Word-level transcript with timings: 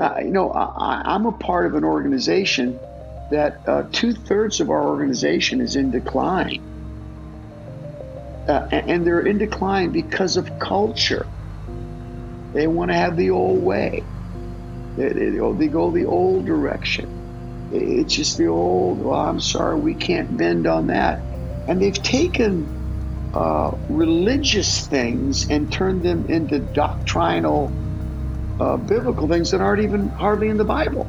Uh, 0.00 0.18
you 0.20 0.30
know, 0.30 0.50
I, 0.50 1.14
am 1.14 1.26
a 1.26 1.32
part 1.32 1.66
of 1.66 1.74
an 1.74 1.84
organization 1.84 2.78
that 3.30 3.60
uh, 3.68 3.82
two 3.92 4.14
thirds 4.14 4.60
of 4.60 4.70
our 4.70 4.82
organization 4.82 5.60
is 5.60 5.76
in 5.76 5.90
decline. 5.90 6.62
Uh, 8.48 8.66
and 8.72 9.06
they're 9.06 9.20
in 9.20 9.36
decline 9.36 9.90
because 9.90 10.38
of 10.38 10.58
culture. 10.58 11.26
They 12.54 12.66
want 12.66 12.90
to 12.90 12.96
have 12.96 13.18
the 13.18 13.28
old 13.28 13.62
way. 13.62 14.02
They, 14.96 15.10
they, 15.10 15.30
they 15.30 15.68
go 15.68 15.90
the 15.90 16.06
old 16.06 16.46
direction. 16.46 17.68
It's 17.70 18.14
just 18.14 18.38
the 18.38 18.46
old, 18.46 19.02
well, 19.04 19.20
I'm 19.20 19.38
sorry, 19.38 19.78
we 19.78 19.92
can't 19.92 20.34
bend 20.34 20.66
on 20.66 20.86
that. 20.86 21.20
And 21.68 21.78
they've 21.78 22.02
taken 22.02 23.30
uh, 23.34 23.72
religious 23.90 24.86
things 24.86 25.50
and 25.50 25.70
turned 25.70 26.02
them 26.02 26.24
into 26.30 26.58
doctrinal, 26.58 27.70
uh, 28.60 28.76
biblical 28.76 29.26
things 29.26 29.50
that 29.50 29.60
aren't 29.60 29.82
even 29.82 30.08
hardly 30.10 30.48
in 30.48 30.56
the 30.56 30.64
Bible. 30.64 31.08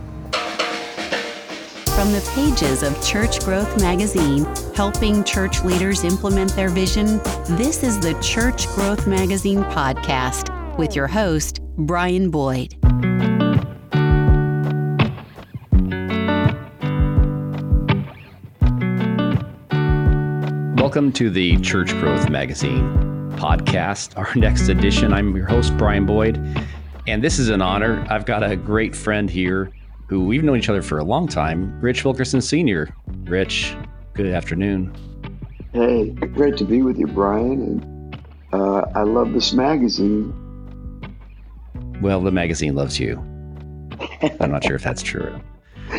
From 1.95 2.13
the 2.13 2.31
pages 2.33 2.81
of 2.81 2.99
Church 3.05 3.41
Growth 3.41 3.79
Magazine, 3.79 4.45
helping 4.73 5.23
church 5.23 5.61
leaders 5.63 6.03
implement 6.03 6.55
their 6.55 6.69
vision, 6.69 7.17
this 7.49 7.83
is 7.83 7.99
the 7.99 8.17
Church 8.21 8.65
Growth 8.67 9.05
Magazine 9.05 9.63
podcast 9.65 10.49
with 10.77 10.95
your 10.95 11.07
host, 11.07 11.61
Brian 11.77 12.31
Boyd. 12.31 12.75
Welcome 20.79 21.11
to 21.13 21.29
the 21.29 21.57
Church 21.61 21.91
Growth 21.91 22.29
Magazine 22.29 23.11
podcast, 23.33 24.17
our 24.17 24.33
next 24.35 24.69
edition. 24.69 25.13
I'm 25.13 25.35
your 25.35 25.45
host, 25.45 25.77
Brian 25.77 26.05
Boyd, 26.05 26.37
and 27.07 27.23
this 27.23 27.39
is 27.39 27.49
an 27.49 27.61
honor. 27.61 28.05
I've 28.09 28.25
got 28.25 28.43
a 28.43 28.55
great 28.55 28.95
friend 28.95 29.29
here 29.29 29.71
who 30.07 30.25
we've 30.25 30.43
known 30.43 30.57
each 30.57 30.69
other 30.69 30.81
for 30.81 30.99
a 30.99 31.03
long 31.03 31.27
time, 31.27 31.79
Rich 31.79 32.03
Wilkerson 32.03 32.41
Sr. 32.41 32.93
Rich, 33.23 33.75
good 34.13 34.27
afternoon. 34.27 34.93
Hey, 35.73 36.09
great 36.09 36.57
to 36.57 36.65
be 36.65 36.81
with 36.81 36.97
you, 36.97 37.07
Brian. 37.07 37.61
And 37.61 38.17
uh, 38.51 38.81
I 38.93 39.03
love 39.03 39.31
this 39.31 39.53
magazine. 39.53 40.33
Well, 42.01 42.19
the 42.19 42.31
magazine 42.31 42.75
loves 42.75 42.99
you. 42.99 43.17
I'm 44.39 44.51
not 44.51 44.65
sure 44.65 44.75
if 44.75 44.83
that's 44.83 45.01
true. 45.01 45.39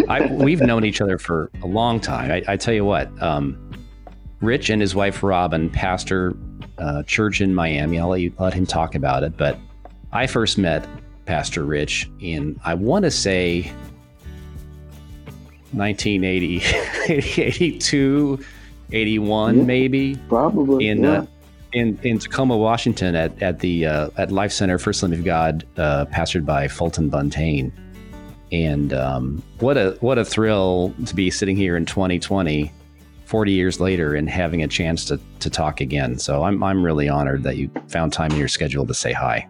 I, 0.09 0.27
we've 0.27 0.61
known 0.61 0.85
each 0.85 1.01
other 1.01 1.19
for 1.19 1.51
a 1.63 1.67
long 1.67 2.01
time. 2.01 2.31
I, 2.31 2.43
I 2.49 2.57
tell 2.57 2.75
you 2.75 2.85
what, 2.85 3.11
um, 3.23 3.71
Rich 4.41 4.69
and 4.71 4.81
his 4.81 4.95
wife 4.95 5.23
Robin 5.23 5.71
pastor 5.71 6.35
uh, 6.79 7.03
church 7.05 7.41
in 7.41 7.55
Miami. 7.55 7.99
I'll 7.99 8.09
let, 8.09 8.21
you, 8.21 8.33
let 8.39 8.53
him 8.53 8.67
talk 8.67 8.95
about 8.95 9.23
it. 9.23 9.37
But 9.37 9.59
I 10.13 10.27
first 10.27 10.59
met 10.59 10.87
Pastor 11.25 11.65
Rich 11.65 12.11
in, 12.21 12.61
I 12.65 12.75
want 12.75 13.05
to 13.05 13.11
say, 13.11 13.73
1980, 15.73 16.63
82, 17.09 18.45
81, 18.93 19.57
yeah, 19.57 19.65
maybe. 19.65 20.17
Probably. 20.29 20.89
In, 20.89 21.05
yeah. 21.05 21.11
uh, 21.11 21.27
in, 21.73 21.99
in 22.03 22.19
Tacoma, 22.19 22.57
Washington, 22.57 23.15
at, 23.15 23.43
at 23.43 23.61
the 23.61 23.87
uh, 23.87 24.11
at 24.19 24.31
Life 24.31 24.53
Center 24.53 24.79
First 24.79 25.03
Lamb 25.03 25.15
of 25.15 25.25
God, 25.25 25.67
uh, 25.79 26.05
pastored 26.07 26.45
by 26.45 26.69
Fulton 26.69 27.11
Buntain. 27.11 27.73
And 28.53 28.93
um, 28.93 29.43
what 29.61 29.79
a 29.79 29.97
what 30.01 30.19
a 30.19 30.25
thrill 30.27 30.95
to 31.07 31.15
be 31.15 31.31
sitting 31.31 31.57
here 31.57 31.75
in 31.75 31.87
2020 31.87 32.71
40 33.25 33.53
years 33.53 33.81
later 33.81 34.15
and 34.15 34.29
having 34.29 34.63
a 34.63 34.69
chance 34.69 35.07
to, 35.07 35.19
to 35.41 35.49
talk 35.49 35.81
again. 35.81 36.19
So 36.19 36.43
I'm, 36.43 36.63
I'm 36.63 36.85
really 36.85 37.09
honored 37.09 37.45
that 37.45 37.57
you 37.57 37.71
found 37.89 38.13
time 38.13 38.31
in 38.31 38.37
your 38.37 38.49
schedule 38.49 38.87
to 38.87 38.93
say 38.93 39.15
hi. 39.15 39.49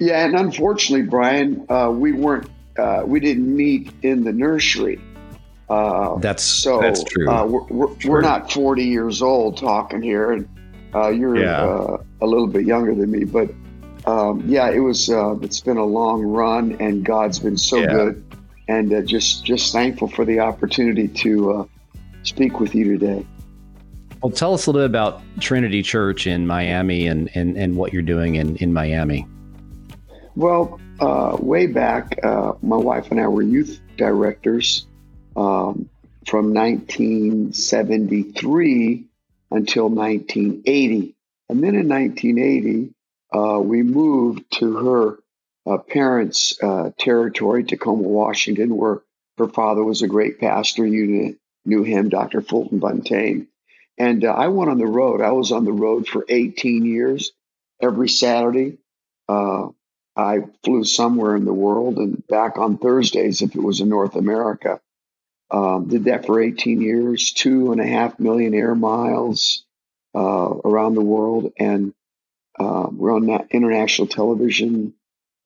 Yeah, 0.00 0.24
and 0.24 0.34
unfortunately, 0.34 1.06
Brian, 1.06 1.66
uh, 1.68 1.90
we 1.94 2.12
weren't, 2.12 2.50
uh, 2.78 3.02
we 3.04 3.20
didn't 3.20 3.54
meet 3.54 3.92
in 4.02 4.24
the 4.24 4.32
nursery. 4.32 4.98
Uh, 5.68 6.16
that's 6.18 6.42
so. 6.42 6.80
That's 6.80 7.04
true. 7.04 7.30
Uh, 7.30 7.44
we're, 7.44 7.64
we're, 7.64 7.94
we're, 8.06 8.20
not 8.22 8.50
40 8.50 8.82
years 8.82 9.20
old 9.20 9.58
talking 9.58 10.00
here, 10.00 10.32
and 10.32 10.48
uh, 10.94 11.10
you're 11.10 11.36
yeah. 11.36 11.62
Uh, 11.62 12.02
a 12.22 12.26
little 12.26 12.46
bit 12.46 12.64
younger 12.64 12.94
than 12.94 13.10
me. 13.10 13.24
But 13.24 13.50
um, 14.06 14.42
yeah, 14.46 14.70
it 14.70 14.80
was. 14.80 15.10
it's 15.10 15.60
been 15.60 15.76
a 15.76 15.84
long 15.84 16.22
run, 16.22 16.76
and 16.80 17.04
God's 17.04 17.38
been 17.38 17.58
so 17.58 17.76
yeah. 17.76 17.86
good, 17.86 18.36
and 18.68 19.06
just 19.06 19.44
just 19.44 19.70
thankful 19.70 20.08
for 20.08 20.24
the 20.24 20.40
opportunity 20.40 21.08
to 21.08 21.68
speak 22.22 22.58
with 22.58 22.74
you 22.74 22.98
today. 22.98 23.24
Well, 24.22 24.32
tell 24.32 24.54
us 24.54 24.66
a 24.66 24.70
little 24.70 24.88
bit 24.88 24.90
about 24.90 25.22
Trinity 25.40 25.82
Church 25.82 26.26
in 26.26 26.46
Miami 26.46 27.06
and, 27.06 27.30
and, 27.34 27.56
and 27.56 27.76
what 27.76 27.92
you're 27.92 28.02
doing 28.02 28.34
in, 28.34 28.56
in 28.56 28.70
Miami. 28.70 29.26
Well, 30.40 30.80
uh, 30.98 31.36
way 31.38 31.66
back, 31.66 32.18
uh, 32.24 32.54
my 32.62 32.78
wife 32.78 33.10
and 33.10 33.20
I 33.20 33.28
were 33.28 33.42
youth 33.42 33.78
directors 33.98 34.86
um, 35.36 35.90
from 36.26 36.54
1973 36.54 39.04
until 39.50 39.90
1980. 39.90 41.14
And 41.50 41.62
then 41.62 41.74
in 41.74 41.90
1980, 41.90 42.94
uh, 43.34 43.60
we 43.60 43.82
moved 43.82 44.50
to 44.60 44.76
her 44.76 45.18
uh, 45.66 45.76
parents' 45.76 46.56
uh, 46.62 46.92
territory, 46.98 47.64
Tacoma, 47.64 48.08
Washington, 48.08 48.78
where 48.78 49.02
her 49.36 49.48
father 49.48 49.84
was 49.84 50.00
a 50.00 50.08
great 50.08 50.40
pastor. 50.40 50.86
You 50.86 51.36
knew 51.66 51.82
him, 51.82 52.08
Dr. 52.08 52.40
Fulton 52.40 52.80
Buntain. 52.80 53.48
And 53.98 54.24
uh, 54.24 54.32
I 54.32 54.48
went 54.48 54.70
on 54.70 54.78
the 54.78 54.86
road. 54.86 55.20
I 55.20 55.32
was 55.32 55.52
on 55.52 55.66
the 55.66 55.72
road 55.72 56.08
for 56.08 56.24
18 56.26 56.86
years. 56.86 57.32
Every 57.82 58.08
Saturday, 58.08 58.78
uh, 59.28 59.68
I 60.16 60.40
flew 60.64 60.84
somewhere 60.84 61.36
in 61.36 61.44
the 61.44 61.54
world 61.54 61.98
and 61.98 62.26
back 62.26 62.58
on 62.58 62.78
Thursdays 62.78 63.42
if 63.42 63.54
it 63.54 63.62
was 63.62 63.80
in 63.80 63.88
North 63.88 64.16
America. 64.16 64.80
Um, 65.50 65.88
did 65.88 66.04
that 66.04 66.26
for 66.26 66.40
18 66.40 66.80
years, 66.80 67.32
two 67.32 67.72
and 67.72 67.80
a 67.80 67.86
half 67.86 68.20
million 68.20 68.54
air 68.54 68.74
miles 68.74 69.64
uh, 70.14 70.18
around 70.64 70.94
the 70.94 71.00
world. 71.00 71.52
And 71.58 71.92
uh, 72.58 72.86
we're 72.90 73.14
on 73.14 73.46
international 73.50 74.08
television 74.08 74.94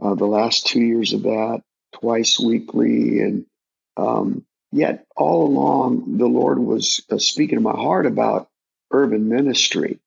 uh, 0.02 0.14
the 0.14 0.26
last 0.26 0.66
two 0.66 0.80
years 0.80 1.12
of 1.12 1.22
that, 1.22 1.62
twice 1.92 2.38
weekly. 2.38 3.20
And 3.20 3.46
um, 3.96 4.44
Yet 4.74 5.06
all 5.14 5.46
along, 5.46 6.18
the 6.18 6.26
Lord 6.26 6.58
was 6.58 7.00
uh, 7.08 7.18
speaking 7.18 7.58
to 7.58 7.62
my 7.62 7.76
heart 7.76 8.06
about 8.06 8.48
urban 8.90 9.28
ministry. 9.28 10.00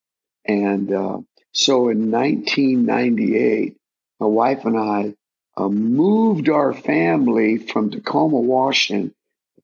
And 0.43 0.91
uh, 0.91 1.19
so 1.53 1.87
in 1.87 2.11
1998, 2.11 3.77
my 4.19 4.25
wife 4.27 4.65
and 4.65 4.77
I 4.77 5.15
uh, 5.55 5.69
moved 5.69 6.49
our 6.49 6.73
family 6.73 7.57
from 7.57 7.91
Tacoma, 7.91 8.39
Washington, 8.39 9.13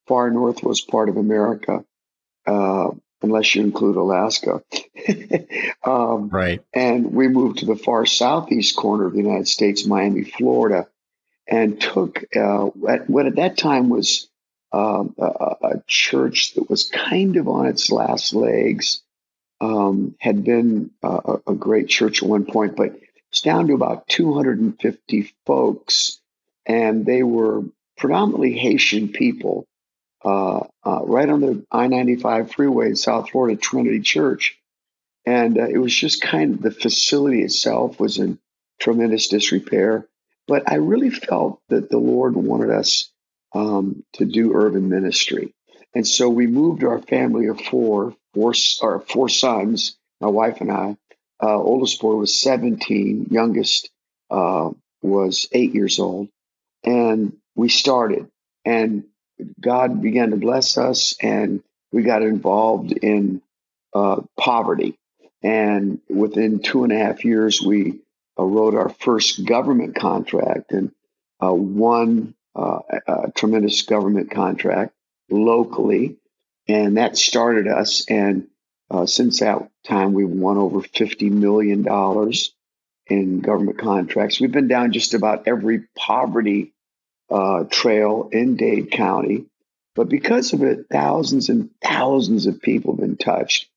far 0.07 0.29
northwest 0.29 0.87
part 0.87 1.09
of 1.09 1.17
America, 1.17 1.85
uh, 2.45 2.89
unless 3.21 3.55
you 3.55 3.63
include 3.63 3.95
Alaska. 3.95 4.63
um, 5.83 6.29
right. 6.29 6.61
And 6.73 7.13
we 7.13 7.27
moved 7.27 7.59
to 7.59 7.65
the 7.65 7.75
far 7.75 8.05
southeast 8.05 8.75
corner 8.75 9.05
of 9.05 9.13
the 9.13 9.19
United 9.19 9.47
States, 9.47 9.85
Miami, 9.85 10.23
Florida, 10.23 10.87
and 11.47 11.79
took 11.79 12.23
uh, 12.35 12.65
what 12.65 13.27
at 13.27 13.35
that 13.35 13.57
time 13.57 13.89
was 13.89 14.29
um, 14.71 15.13
a, 15.19 15.55
a, 15.61 15.83
church 15.87 16.55
that 16.55 16.67
was 16.69 16.89
kind 16.89 17.37
of 17.37 17.47
on 17.47 17.67
its 17.67 17.91
last 17.91 18.33
legs, 18.33 19.03
um, 19.61 20.15
had 20.19 20.43
been 20.43 20.89
a, 21.03 21.37
a, 21.45 21.53
great 21.53 21.87
church 21.87 22.23
at 22.23 22.27
one 22.27 22.45
point, 22.45 22.75
but 22.75 22.95
it's 23.33 23.41
down 23.41 23.65
to 23.65 23.73
about 23.73 24.07
250 24.09 25.33
folks, 25.47 26.21
and 26.67 27.03
they 27.03 27.23
were 27.23 27.63
predominantly 27.97 28.53
Haitian 28.53 29.07
people. 29.07 29.65
Uh, 30.23 30.67
uh, 30.85 31.01
right 31.03 31.27
on 31.27 31.41
the 31.41 31.65
I 31.71 31.87
95 31.87 32.51
freeway 32.51 32.89
in 32.89 32.95
South 32.95 33.31
Florida, 33.31 33.59
Trinity 33.59 34.01
Church. 34.01 34.55
And 35.25 35.57
uh, 35.57 35.65
it 35.65 35.79
was 35.79 35.95
just 35.95 36.21
kind 36.21 36.53
of 36.53 36.61
the 36.61 36.69
facility 36.69 37.41
itself 37.41 37.99
was 37.99 38.19
in 38.19 38.37
tremendous 38.79 39.29
disrepair. 39.29 40.07
But 40.47 40.71
I 40.71 40.75
really 40.75 41.09
felt 41.09 41.59
that 41.69 41.89
the 41.89 41.97
Lord 41.97 42.35
wanted 42.35 42.69
us 42.69 43.09
um, 43.51 44.03
to 44.13 44.25
do 44.25 44.53
urban 44.53 44.89
ministry. 44.89 45.55
And 45.95 46.07
so 46.07 46.29
we 46.29 46.45
moved 46.45 46.83
our 46.83 46.99
family 46.99 47.47
of 47.47 47.59
four, 47.59 48.15
four, 48.35 48.53
or 48.83 48.99
four 48.99 49.27
sons, 49.27 49.97
my 50.21 50.27
wife 50.27 50.61
and 50.61 50.71
I. 50.71 50.97
Uh, 51.41 51.57
oldest 51.57 51.99
boy 51.99 52.15
was 52.15 52.39
17, 52.39 53.27
youngest 53.31 53.89
uh, 54.29 54.69
was 55.01 55.47
eight 55.51 55.73
years 55.73 55.99
old. 55.99 56.29
And 56.83 57.37
we 57.55 57.69
started, 57.69 58.29
and 58.65 59.05
God 59.59 60.01
began 60.01 60.31
to 60.31 60.37
bless 60.37 60.77
us, 60.77 61.15
and 61.21 61.63
we 61.91 62.03
got 62.03 62.23
involved 62.23 62.91
in 62.91 63.41
uh, 63.93 64.21
poverty. 64.39 64.97
And 65.41 65.99
within 66.09 66.59
two 66.59 66.83
and 66.83 66.93
a 66.93 66.97
half 66.97 67.25
years, 67.25 67.61
we 67.61 67.99
uh, 68.39 68.43
wrote 68.43 68.75
our 68.75 68.89
first 68.89 69.45
government 69.45 69.95
contract 69.95 70.71
and 70.71 70.91
uh, 71.43 71.53
won 71.53 72.33
uh, 72.55 72.79
a 73.07 73.31
tremendous 73.31 73.81
government 73.81 74.31
contract 74.31 74.93
locally, 75.29 76.17
and 76.67 76.97
that 76.97 77.17
started 77.17 77.67
us. 77.67 78.05
And 78.09 78.47
uh, 78.93 79.05
since 79.07 79.39
that 79.39 79.69
time, 79.83 80.13
we've 80.13 80.29
won 80.29 80.57
over 80.57 80.81
fifty 80.81 81.29
million 81.29 81.81
dollars 81.81 82.53
in 83.07 83.39
government 83.41 83.79
contracts. 83.79 84.39
We've 84.39 84.51
been 84.51 84.67
down 84.67 84.91
just 84.93 85.13
about 85.13 85.47
every 85.47 85.83
poverty 85.97 86.73
uh, 87.29 87.63
trail 87.65 88.29
in 88.31 88.55
Dade 88.55 88.91
County. 88.91 89.45
But 89.95 90.09
because 90.09 90.53
of 90.53 90.63
it, 90.63 90.87
thousands 90.91 91.49
and 91.49 91.69
thousands 91.83 92.45
of 92.47 92.61
people 92.61 92.93
have 92.93 93.01
been 93.01 93.17
touched. 93.17 93.67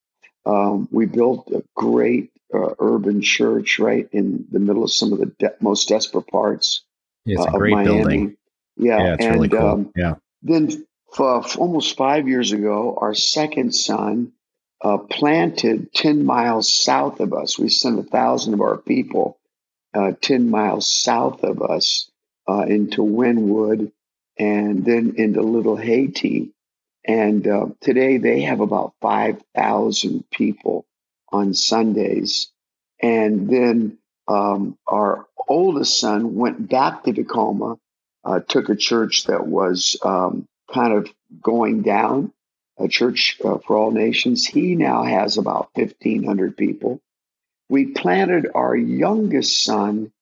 Um, 0.47 0.89
we 0.93 1.07
built 1.07 1.51
a 1.51 1.63
great 1.75 2.31
uh, 2.55 2.75
urban 2.79 3.21
church 3.21 3.79
right 3.79 4.09
in 4.13 4.47
the 4.51 4.61
middle 4.61 4.85
of 4.85 4.93
some 4.93 5.13
of 5.13 5.19
the 5.19 5.27
de- 5.27 5.55
most 5.61 5.89
desperate 5.89 6.27
parts 6.29 6.85
it's 7.27 7.41
uh, 7.45 7.51
a 7.53 7.59
great 7.59 7.73
of 7.73 7.79
Miami. 7.79 7.97
building. 7.99 8.37
Yeah, 8.77 8.99
Yeah, 8.99 9.15
it's 9.15 9.25
and 9.25 9.35
really 9.35 9.49
cool. 9.49 9.67
um, 9.67 9.93
yeah. 9.97 10.15
then 10.43 10.87
for, 11.15 11.43
for 11.43 11.59
almost 11.59 11.97
five 11.97 12.29
years 12.29 12.53
ago, 12.53 12.97
our 13.01 13.15
second 13.15 13.75
son 13.75 14.33
uh, 14.83 14.99
planted 14.99 15.93
10 15.95 16.25
miles 16.25 16.73
south 16.73 17.21
of 17.21 17.33
us. 17.33 17.59
We 17.59 17.69
sent 17.69 17.99
a 17.99 18.03
thousand 18.03 18.55
of 18.55 18.61
our 18.61 18.77
people 18.77 19.39
uh, 19.95 20.13
10 20.21 20.51
miles 20.51 20.93
south 20.93 21.43
of 21.43 21.63
us 21.63 22.11
uh, 22.49 22.67
into 22.69 23.03
Wynwood 23.03 23.93
and 24.39 24.85
then 24.85 25.15
into 25.17 25.41
Little 25.41 25.77
Haiti. 25.77 26.53
And 27.07 27.47
uh, 27.47 27.67
today 27.81 28.19
they 28.19 28.43
have 28.43 28.61
about 28.61 28.95
5,000 29.01 30.25
people 30.31 30.87
on 31.33 31.55
Sundays. 31.55 32.51
And 33.01 33.49
then 33.49 33.99
um, 34.29 34.77
our 34.87 35.27
oldest 35.49 35.99
son 35.99 36.35
went 36.35 36.69
back 36.69 37.05
to 37.05 37.13
Tacoma, 37.13 37.79
uh, 38.25 38.41
took 38.41 38.69
a 38.69 38.77
church 38.77 39.25
that 39.25 39.47
was 39.47 39.97
um, 40.05 40.47
kind 40.73 40.93
of 40.93 41.09
going 41.41 41.83
down, 41.83 42.33
a 42.79 42.89
church 42.89 43.39
uh, 43.45 43.59
for 43.59 43.77
all 43.77 43.91
nations. 43.91 44.47
He 44.47 44.75
now 44.75 45.05
has 45.05 45.39
about 45.39 45.71
1,500 45.75 46.57
people. 46.57 47.01
We 47.69 47.87
planted 47.87 48.49
our 48.55 48.77
youngest 48.77 49.65
son 49.65 50.13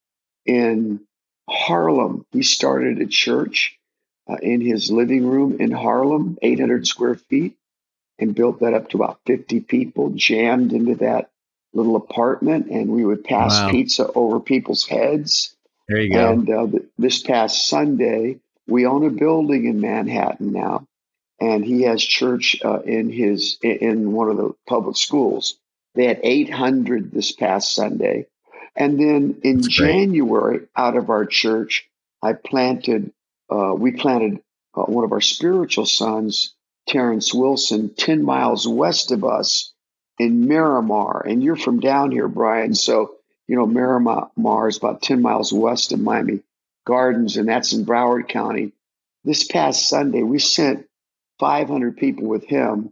in 0.46 1.00
Harlem. 1.48 2.24
He 2.32 2.42
started 2.42 3.00
a 3.00 3.06
church 3.06 3.78
uh, 4.28 4.36
in 4.40 4.60
his 4.60 4.90
living 4.90 5.26
room 5.26 5.60
in 5.60 5.70
Harlem, 5.70 6.38
800 6.40 6.86
square 6.86 7.16
feet, 7.16 7.56
and 8.18 8.34
built 8.34 8.60
that 8.60 8.74
up 8.74 8.90
to 8.90 8.96
about 8.96 9.20
50 9.26 9.60
people, 9.60 10.10
jammed 10.14 10.72
into 10.72 10.94
that 10.96 11.30
little 11.72 11.96
apartment, 11.96 12.68
and 12.70 12.88
we 12.88 13.04
would 13.04 13.24
pass 13.24 13.62
Wow. 13.64 13.70
pizza 13.70 14.10
over 14.14 14.40
people's 14.40 14.86
heads. 14.86 15.54
There 15.88 16.00
you 16.00 16.10
go. 16.14 16.30
And 16.32 16.50
uh, 16.50 16.66
th- 16.68 16.84
this 16.96 17.20
past 17.22 17.66
Sunday, 17.66 18.38
we 18.66 18.86
own 18.86 19.04
a 19.04 19.10
building 19.10 19.66
in 19.66 19.80
Manhattan 19.80 20.52
now, 20.52 20.86
and 21.40 21.64
he 21.64 21.82
has 21.82 22.02
church 22.02 22.56
uh, 22.64 22.80
in 22.80 23.10
his 23.10 23.58
in- 23.62 24.12
one 24.12 24.28
of 24.30 24.36
the 24.36 24.52
public 24.68 24.96
schools. 24.96 25.56
They 25.94 26.06
had 26.06 26.20
800 26.22 27.12
this 27.12 27.32
past 27.32 27.74
Sunday, 27.74 28.26
and 28.76 28.98
then 28.98 29.40
in 29.42 29.56
That's 29.62 29.76
great. 29.78 29.92
January, 29.92 30.60
out 30.76 30.96
of 30.96 31.10
our 31.10 31.24
church, 31.26 31.88
I 32.22 32.32
planted. 32.32 33.12
Uh, 33.50 33.74
we 33.76 33.92
planted 33.92 34.40
uh, 34.74 34.82
one 34.82 35.04
of 35.04 35.12
our 35.12 35.20
spiritual 35.20 35.86
sons, 35.86 36.54
Terrence 36.88 37.32
Wilson, 37.32 37.94
10 37.94 38.24
miles 38.24 38.66
west 38.66 39.12
of 39.12 39.24
us 39.24 39.72
in 40.18 40.48
Miramar. 40.48 41.24
And 41.26 41.42
you're 41.42 41.56
from 41.56 41.80
down 41.80 42.10
here, 42.10 42.28
Brian. 42.28 42.74
So, 42.74 43.16
you 43.46 43.56
know, 43.56 43.66
Miramar 43.66 44.68
is 44.68 44.76
about 44.78 45.02
10 45.02 45.22
miles 45.22 45.52
west 45.52 45.92
of 45.92 46.00
Miami 46.00 46.40
Gardens, 46.86 47.36
and 47.36 47.48
that's 47.48 47.72
in 47.72 47.84
Broward 47.84 48.28
County. 48.28 48.72
This 49.24 49.44
past 49.44 49.88
Sunday, 49.88 50.22
we 50.22 50.38
sent 50.38 50.86
500 51.38 51.96
people 51.96 52.26
with 52.26 52.44
him. 52.44 52.90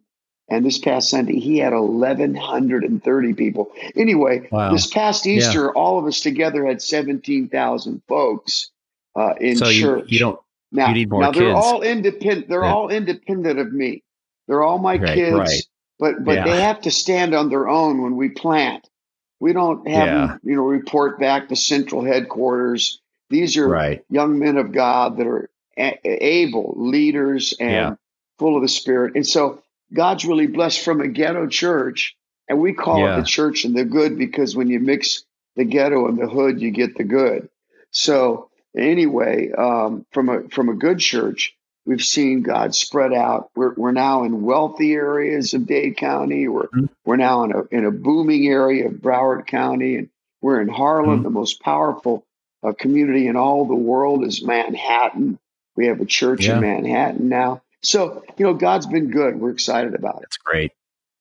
And 0.49 0.67
this 0.67 0.79
past 0.79 1.09
Sunday, 1.09 1.39
he 1.39 1.59
had 1.59 1.73
1,130 1.73 3.35
people. 3.35 3.73
Anyway, 3.97 4.49
Wow. 4.51 4.73
this 4.73 4.87
past 4.87 5.25
Yeah. 5.25 5.35
Easter, 5.37 5.73
all 5.73 5.99
of 5.99 6.07
us 6.07 6.21
together 6.21 6.67
had 6.67 6.83
17,000 6.83 8.03
folks 8.09 8.71
uh, 9.15 9.35
in 9.41 9.57
so 9.57 9.69
you, 9.69 9.83
church. 9.83 10.05
you 10.09 10.19
don't 10.19 10.39
Now, 10.75 10.89
You 10.89 10.95
need 10.95 11.11
more 11.11 11.21
now 11.21 11.31
they're 11.33 11.55
all 11.55 11.83
independent. 11.83 12.49
They're 12.49 12.65
Yeah. 12.65 12.73
all 12.75 12.89
independent 12.89 13.59
of 13.59 13.73
me. 13.75 14.03
They're 14.49 14.63
all 14.63 14.79
my 14.79 14.97
Right, 14.97 15.15
kids, 15.15 15.37
right. 15.37 15.63
but 15.99 16.25
but 16.25 16.33
Yeah. 16.37 16.45
they 16.47 16.61
have 16.63 16.81
to 16.83 16.91
stand 16.91 17.35
on 17.35 17.51
their 17.51 17.69
own 17.69 18.01
when 18.03 18.17
we 18.17 18.31
plant. 18.31 18.89
We 19.39 19.53
don't 19.53 19.87
have 19.87 20.07
Yeah. 20.09 20.27
them, 20.29 20.41
you 20.45 20.57
know, 20.57 20.63
report 20.63 21.19
back 21.21 21.49
to 21.51 21.57
central 21.57 22.03
headquarters. 22.05 23.01
These 23.29 23.57
are 23.59 23.69
right. 23.69 24.03
young 24.09 24.39
men 24.39 24.57
of 24.57 24.73
God 24.73 25.19
that 25.19 25.27
are 25.27 25.51
a- 25.77 25.99
able 26.05 26.73
leaders 26.77 27.53
and 27.61 27.71
Yeah. 27.71 27.95
Full 28.43 28.57
of 28.57 28.63
the 28.63 28.69
Spirit. 28.69 29.15
And 29.15 29.25
so 29.27 29.63
God's 29.95 30.25
really 30.25 30.49
blessed 30.49 30.85
from 30.85 31.01
a 31.01 31.07
ghetto 31.07 31.47
church, 31.47 32.17
and 32.49 32.59
we 32.61 32.73
call 32.73 32.99
Yeah. 32.99 33.13
it 33.13 33.21
the 33.21 33.27
church 33.27 33.65
and 33.65 33.77
the 33.77 33.85
good 33.85 34.19
because 34.19 34.57
when 34.57 34.67
you 34.69 34.81
mix 34.81 35.25
the 35.55 35.65
ghetto 35.65 36.09
and 36.09 36.19
the 36.19 36.27
hood, 36.29 36.61
you 36.61 36.73
get 36.73 36.97
the 36.97 37.05
good. 37.05 37.49
So 37.93 38.49
anyway, 38.77 39.53
um, 39.53 40.05
from 40.13 40.29
a 40.29 40.49
from 40.49 40.69
a 40.69 40.75
good 40.75 40.99
church, 40.99 41.55
we've 41.87 42.03
seen 42.03 42.43
God 42.43 42.75
spread 42.75 43.13
out. 43.13 43.51
We're 43.55 43.75
we're 43.75 43.93
now 43.93 44.25
in 44.25 44.43
wealthy 44.43 44.93
areas 44.95 45.55
of 45.55 45.67
Dade 45.69 45.97
County. 45.97 46.49
We're 46.49 46.67
Mhm. 46.69 46.89
we're 47.05 47.17
now 47.17 47.45
in 47.45 47.53
a 47.53 47.63
in 47.71 47.85
a 47.85 47.93
booming 47.93 48.49
area 48.49 48.89
of 48.89 48.95
Broward 48.95 49.47
County, 49.47 49.97
and 49.99 50.09
we're 50.41 50.61
in 50.61 50.69
Harlem, 50.69 51.21
Mhm. 51.21 51.23
the 51.25 51.31
most 51.31 51.61
powerful 51.63 52.25
uh, 52.65 52.73
community 52.73 53.29
in 53.29 53.37
all 53.37 53.67
the 53.67 53.75
world 53.75 54.25
is 54.25 54.43
Manhattan. 54.45 55.39
We 55.77 55.87
have 55.87 56.01
a 56.01 56.05
church 56.07 56.47
Yeah. 56.47 56.55
in 56.57 56.61
Manhattan 56.61 57.29
now. 57.29 57.62
So 57.83 58.23
you 58.39 58.45
know, 58.47 58.55
God's 58.55 58.87
been 58.87 59.11
good. 59.11 59.41
We're 59.41 59.51
excited 59.51 59.95
about 59.95 60.17
it. 60.17 60.21
That's 60.23 60.37
great. 60.39 60.73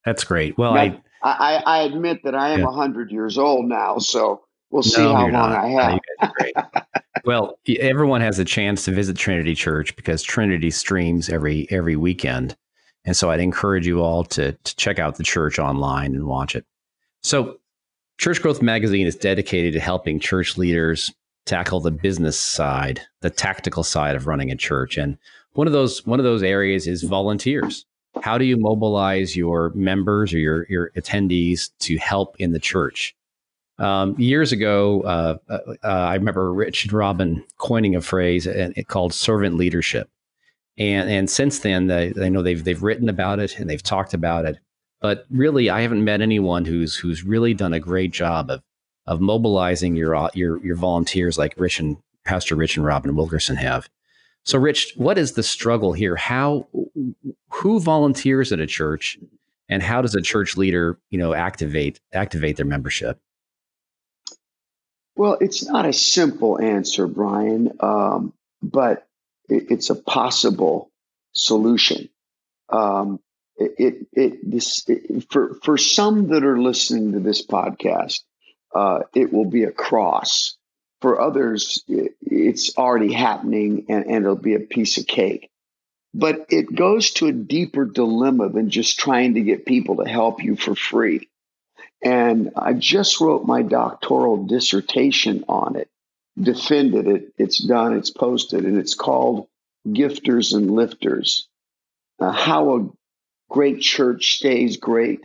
That's 0.06 0.24
great. 0.24 0.58
Well, 0.58 0.74
Now, 0.74 0.82
I 0.82 1.02
I, 1.24 1.56
I, 1.66 1.82
admit 1.84 2.22
that 2.24 2.34
I 2.36 2.50
am 2.50 2.60
Yeah. 2.62 2.68
a 2.70 2.72
hundred 2.72 3.12
years 3.12 3.38
old 3.38 3.66
now, 3.68 3.98
so 4.00 4.42
we'll 4.72 4.82
see 4.84 5.02
No, 5.02 5.14
how 5.16 5.22
long 5.24 5.32
not. 5.32 5.52
I 5.52 5.68
have. 5.68 5.94
you 5.94 6.00
guys 6.20 6.30
are 6.30 6.34
great. 6.40 6.54
well, 7.26 7.60
everyone 7.80 8.22
has 8.22 8.40
a 8.40 8.46
chance 8.46 8.86
to 8.86 8.92
visit 8.92 9.18
Trinity 9.18 9.54
Church 9.54 9.96
because 9.96 10.24
Trinity 10.24 10.72
streams 10.72 11.30
every 11.30 11.68
every 11.70 11.96
weekend, 11.96 12.56
and 13.06 13.16
so 13.16 13.30
I'd 13.30 13.40
encourage 13.40 13.86
you 13.86 14.02
all 14.02 14.24
to 14.26 14.54
to 14.54 14.76
check 14.78 14.98
out 15.00 15.16
the 15.18 15.24
church 15.24 15.60
online 15.60 16.16
and 16.16 16.26
watch 16.26 16.56
it. 16.56 16.66
So, 17.24 17.58
Church 18.18 18.42
Growth 18.42 18.62
Magazine 18.64 19.06
is 19.06 19.16
dedicated 19.16 19.74
to 19.74 19.80
helping 19.80 20.20
church 20.20 20.58
leaders 20.58 21.12
tackle 21.46 21.80
the 21.80 21.92
business 21.92 22.40
side, 22.40 23.02
the 23.22 23.30
tactical 23.30 23.84
side 23.84 24.16
of 24.16 24.26
running 24.28 24.52
a 24.52 24.56
church, 24.56 24.98
and 24.98 25.18
one 25.54 25.68
of 25.68 25.74
those 25.74 26.06
one 26.06 26.20
of 26.20 26.24
those 26.24 26.44
areas 26.44 26.88
is 26.88 27.04
volunteers. 27.04 27.86
How 28.22 28.38
do 28.38 28.46
you 28.46 28.58
mobilize 28.58 29.36
your 29.36 29.72
members 29.74 30.34
or 30.34 30.40
your 30.40 30.66
your 30.70 30.92
attendees 30.92 31.72
to 31.80 31.98
help 31.98 32.36
in 32.40 32.52
the 32.52 32.60
church? 32.60 33.16
Um, 33.80 34.16
years 34.20 34.52
ago, 34.52 35.02
uh, 35.02 35.38
uh, 35.50 35.60
uh, 35.84 35.88
I 35.88 36.14
remember 36.16 36.54
Rich 36.54 36.86
and 36.86 36.94
Robin 36.94 37.44
coining 37.58 37.96
a 37.96 38.02
phrase 38.02 38.46
and 38.46 38.78
it 38.78 38.88
called 38.88 39.14
servant 39.14 39.56
leadership. 39.56 40.10
And 40.78 41.10
and 41.10 41.30
since 41.30 41.60
then, 41.60 41.88
they, 41.88 42.14
I 42.22 42.30
know 42.30 42.42
they've 42.44 42.64
they've 42.64 42.82
written 42.82 43.10
about 43.10 43.40
it 43.40 43.58
and 43.60 43.70
they've 43.70 43.82
talked 43.82 44.14
about 44.14 44.46
it. 44.46 44.58
But 45.02 45.26
really, 45.32 45.70
I 45.70 45.82
haven't 45.82 46.04
met 46.04 46.22
anyone 46.22 46.66
who's 46.66 46.96
who's 46.96 47.24
really 47.24 47.54
done 47.54 47.74
a 47.74 47.80
great 47.80 48.12
job 48.12 48.52
of 48.52 48.62
of 49.08 49.20
mobilizing 49.20 49.96
your 49.96 50.16
uh, 50.16 50.30
your 50.34 50.64
your 50.64 50.76
volunteers 50.76 51.38
like 51.38 51.56
Rich 51.58 51.80
and 51.80 51.98
Pastor 52.24 52.56
Rich 52.56 52.78
and 52.78 52.86
Robin 52.86 53.16
Wilkerson 53.16 53.56
have. 53.56 53.90
So, 54.44 54.58
Rich, 54.58 54.94
what 54.96 55.18
is 55.18 55.34
the 55.34 55.44
struggle 55.44 55.94
here? 55.94 56.16
How 56.16 56.68
who 57.50 57.80
volunteers 57.80 58.52
at 58.52 58.60
a 58.60 58.68
church, 58.68 59.20
and 59.70 59.84
how 59.84 60.02
does 60.02 60.16
a 60.16 60.22
church 60.22 60.58
leader, 60.58 60.98
you 61.10 61.20
know, 61.20 61.34
activate 61.34 62.00
activate 62.14 62.58
their 62.58 62.66
membership? 62.66 63.20
Well, 65.16 65.38
it's 65.40 65.66
not 65.66 65.86
a 65.86 65.94
simple 65.94 66.60
answer, 66.60 67.06
Brian, 67.06 67.72
um, 67.80 68.34
but 68.64 69.08
it, 69.50 69.70
it's 69.70 69.90
a 69.90 69.96
possible 69.96 70.90
solution. 71.34 72.10
Um, 72.70 73.20
it, 73.58 73.76
it, 73.78 74.08
it 74.14 74.52
this 74.52 74.84
it, 74.88 75.26
for 75.30 75.56
for 75.64 75.78
some 75.78 76.30
that 76.30 76.44
are 76.44 76.60
listening 76.60 77.12
to 77.12 77.20
this 77.20 77.46
podcast, 77.46 78.22
uh, 78.74 79.02
it 79.14 79.32
will 79.32 79.46
be 79.46 79.64
a 79.64 79.72
cross. 79.72 80.58
For 81.02 81.20
others, 81.20 81.84
it, 81.88 82.16
it's 82.22 82.78
already 82.78 83.12
happening, 83.12 83.86
and, 83.90 84.06
and 84.06 84.24
it'll 84.24 84.36
be 84.36 84.56
a 84.56 84.60
piece 84.60 84.98
of 84.98 85.08
cake. 85.08 85.50
But 86.14 86.46
it 86.50 86.74
goes 86.74 87.12
to 87.12 87.28
a 87.28 87.32
deeper 87.32 87.86
dilemma 87.86 88.50
than 88.50 88.70
just 88.70 89.00
trying 89.00 89.36
to 89.36 89.42
get 89.42 89.66
people 89.66 89.98
to 89.98 90.10
help 90.10 90.44
you 90.44 90.56
for 90.56 90.76
free. 90.76 91.30
And 92.04 92.52
I 92.56 92.74
just 92.74 93.22
wrote 93.22 93.46
my 93.46 93.62
doctoral 93.62 94.46
dissertation 94.46 95.46
on 95.48 95.76
it, 95.76 95.90
defended 96.40 97.08
it. 97.08 97.34
It's 97.38 97.64
done, 97.64 97.98
it's 97.98 98.12
posted, 98.12 98.66
and 98.66 98.78
it's 98.78 98.96
called 98.96 99.48
Gifters 99.88 100.56
and 100.56 100.72
Lifters 100.72 101.48
uh, 102.22 102.32
How 102.32 102.78
a 102.78 102.90
Great 103.50 103.82
Church 103.82 104.38
Stays 104.38 104.78
Great, 104.78 105.22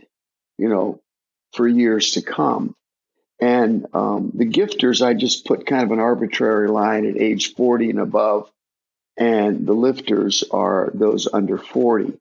you 0.57 0.67
know, 0.67 0.99
for 1.53 1.67
years 1.67 2.13
to 2.13 2.21
come. 2.21 2.75
And 3.39 3.85
um, 3.93 4.31
the 4.33 4.45
gifters, 4.45 5.05
I 5.05 5.13
just 5.13 5.45
put 5.45 5.67
kind 5.67 5.83
of 5.83 5.91
an 5.91 5.99
arbitrary 5.99 6.67
line 6.67 7.05
at 7.05 7.17
age 7.17 7.53
40 7.53 7.91
and 7.91 7.99
above. 7.99 8.49
And 9.15 9.65
the 9.65 9.73
lifters 9.73 10.43
are 10.51 10.91
those 10.93 11.27
under 11.31 11.57
40. 11.57 12.13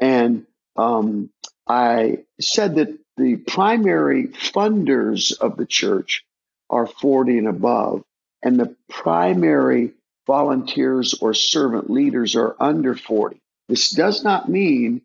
And 0.00 0.46
um, 0.76 1.30
I 1.68 2.24
said 2.40 2.76
that 2.76 2.96
the 3.16 3.36
primary 3.36 4.28
funders 4.28 5.38
of 5.38 5.56
the 5.56 5.66
church 5.66 6.24
are 6.70 6.86
40 6.86 7.38
and 7.38 7.48
above, 7.48 8.02
and 8.42 8.58
the 8.58 8.74
primary 8.88 9.92
volunteers 10.26 11.14
or 11.20 11.34
servant 11.34 11.90
leaders 11.90 12.36
are 12.36 12.56
under 12.60 12.94
40. 12.94 13.40
This 13.68 13.90
does 13.90 14.24
not 14.24 14.48
mean 14.48 15.02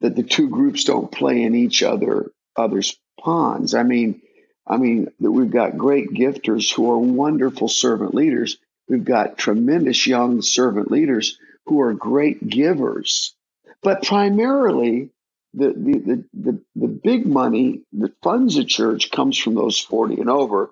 that 0.00 0.16
the 0.16 0.22
two 0.22 0.48
groups 0.48 0.84
don't 0.84 1.10
play 1.12 1.42
in 1.42 1.54
each 1.54 1.82
other 1.82 2.30
other's 2.56 2.98
ponds. 3.20 3.74
I 3.74 3.82
mean, 3.82 4.22
I 4.66 4.76
mean 4.78 5.08
we've 5.18 5.50
got 5.50 5.78
great 5.78 6.10
gifters 6.10 6.72
who 6.72 6.90
are 6.90 6.98
wonderful 6.98 7.68
servant 7.68 8.14
leaders. 8.14 8.58
We've 8.88 9.04
got 9.04 9.38
tremendous 9.38 10.06
young 10.06 10.42
servant 10.42 10.90
leaders 10.90 11.38
who 11.66 11.80
are 11.80 11.94
great 11.94 12.46
givers. 12.46 13.34
But 13.82 14.02
primarily, 14.02 15.10
the, 15.54 15.68
the, 15.68 15.98
the, 15.98 16.24
the, 16.34 16.60
the 16.76 16.88
big 16.88 17.26
money 17.26 17.82
that 17.94 18.20
funds 18.22 18.56
a 18.56 18.64
church 18.64 19.10
comes 19.10 19.38
from 19.38 19.54
those 19.54 19.78
40 19.78 20.20
and 20.20 20.30
over. 20.30 20.70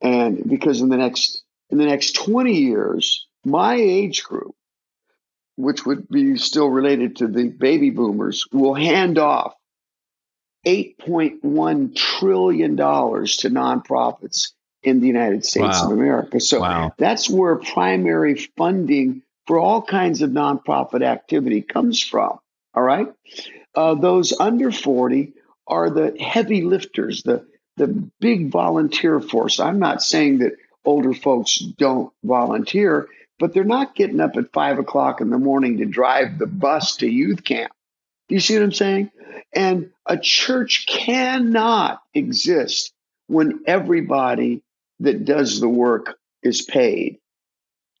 And 0.00 0.48
because 0.48 0.80
in 0.80 0.88
the 0.88 0.96
next 0.96 1.42
in 1.70 1.78
the 1.78 1.86
next 1.86 2.12
20 2.16 2.52
years, 2.52 3.26
my 3.44 3.74
age 3.74 4.22
group, 4.22 4.54
which 5.56 5.84
would 5.86 6.08
be 6.08 6.36
still 6.36 6.68
related 6.68 7.16
to 7.16 7.26
the 7.26 7.48
baby 7.48 7.90
boomers, 7.90 8.46
will 8.52 8.74
hand 8.74 9.18
off 9.18 9.54
$8.1 10.64 11.94
trillion 11.94 12.76
to 12.76 12.82
nonprofits 12.82 14.52
in 14.82 15.00
the 15.00 15.06
United 15.06 15.44
States 15.44 15.80
wow. 15.80 15.86
of 15.86 15.92
America. 15.92 16.40
So 16.40 16.60
wow. 16.60 16.92
that's 16.98 17.28
where 17.28 17.56
primary 17.56 18.36
funding 18.56 19.22
for 19.46 19.58
all 19.58 19.82
kinds 19.82 20.22
of 20.22 20.30
nonprofit 20.30 21.02
activity 21.02 21.62
comes 21.62 22.02
from. 22.02 22.38
All 22.74 22.82
right. 22.82 23.08
Uh, 23.74 23.94
those 23.94 24.38
under 24.38 24.70
40 24.70 25.32
are 25.66 25.90
the 25.90 26.16
heavy 26.20 26.62
lifters, 26.62 27.22
the, 27.22 27.46
the 27.76 27.88
big 28.20 28.50
volunteer 28.50 29.20
force. 29.20 29.60
I'm 29.60 29.78
not 29.78 30.02
saying 30.02 30.38
that 30.38 30.52
older 30.84 31.14
folks 31.14 31.58
don't 31.58 32.12
volunteer, 32.22 33.08
but 33.38 33.52
they're 33.54 33.64
not 33.64 33.94
getting 33.94 34.20
up 34.20 34.36
at 34.36 34.52
five 34.52 34.78
o'clock 34.78 35.20
in 35.20 35.30
the 35.30 35.38
morning 35.38 35.78
to 35.78 35.86
drive 35.86 36.38
the 36.38 36.46
bus 36.46 36.96
to 36.96 37.08
youth 37.08 37.42
camp. 37.44 37.72
Do 38.28 38.34
you 38.34 38.40
see 38.40 38.54
what 38.54 38.62
I'm 38.62 38.72
saying? 38.72 39.10
And 39.54 39.90
a 40.06 40.18
church 40.18 40.86
cannot 40.86 42.02
exist 42.12 42.92
when 43.26 43.60
everybody 43.66 44.62
that 45.00 45.24
does 45.24 45.60
the 45.60 45.68
work 45.68 46.18
is 46.42 46.62
paid. 46.62 47.18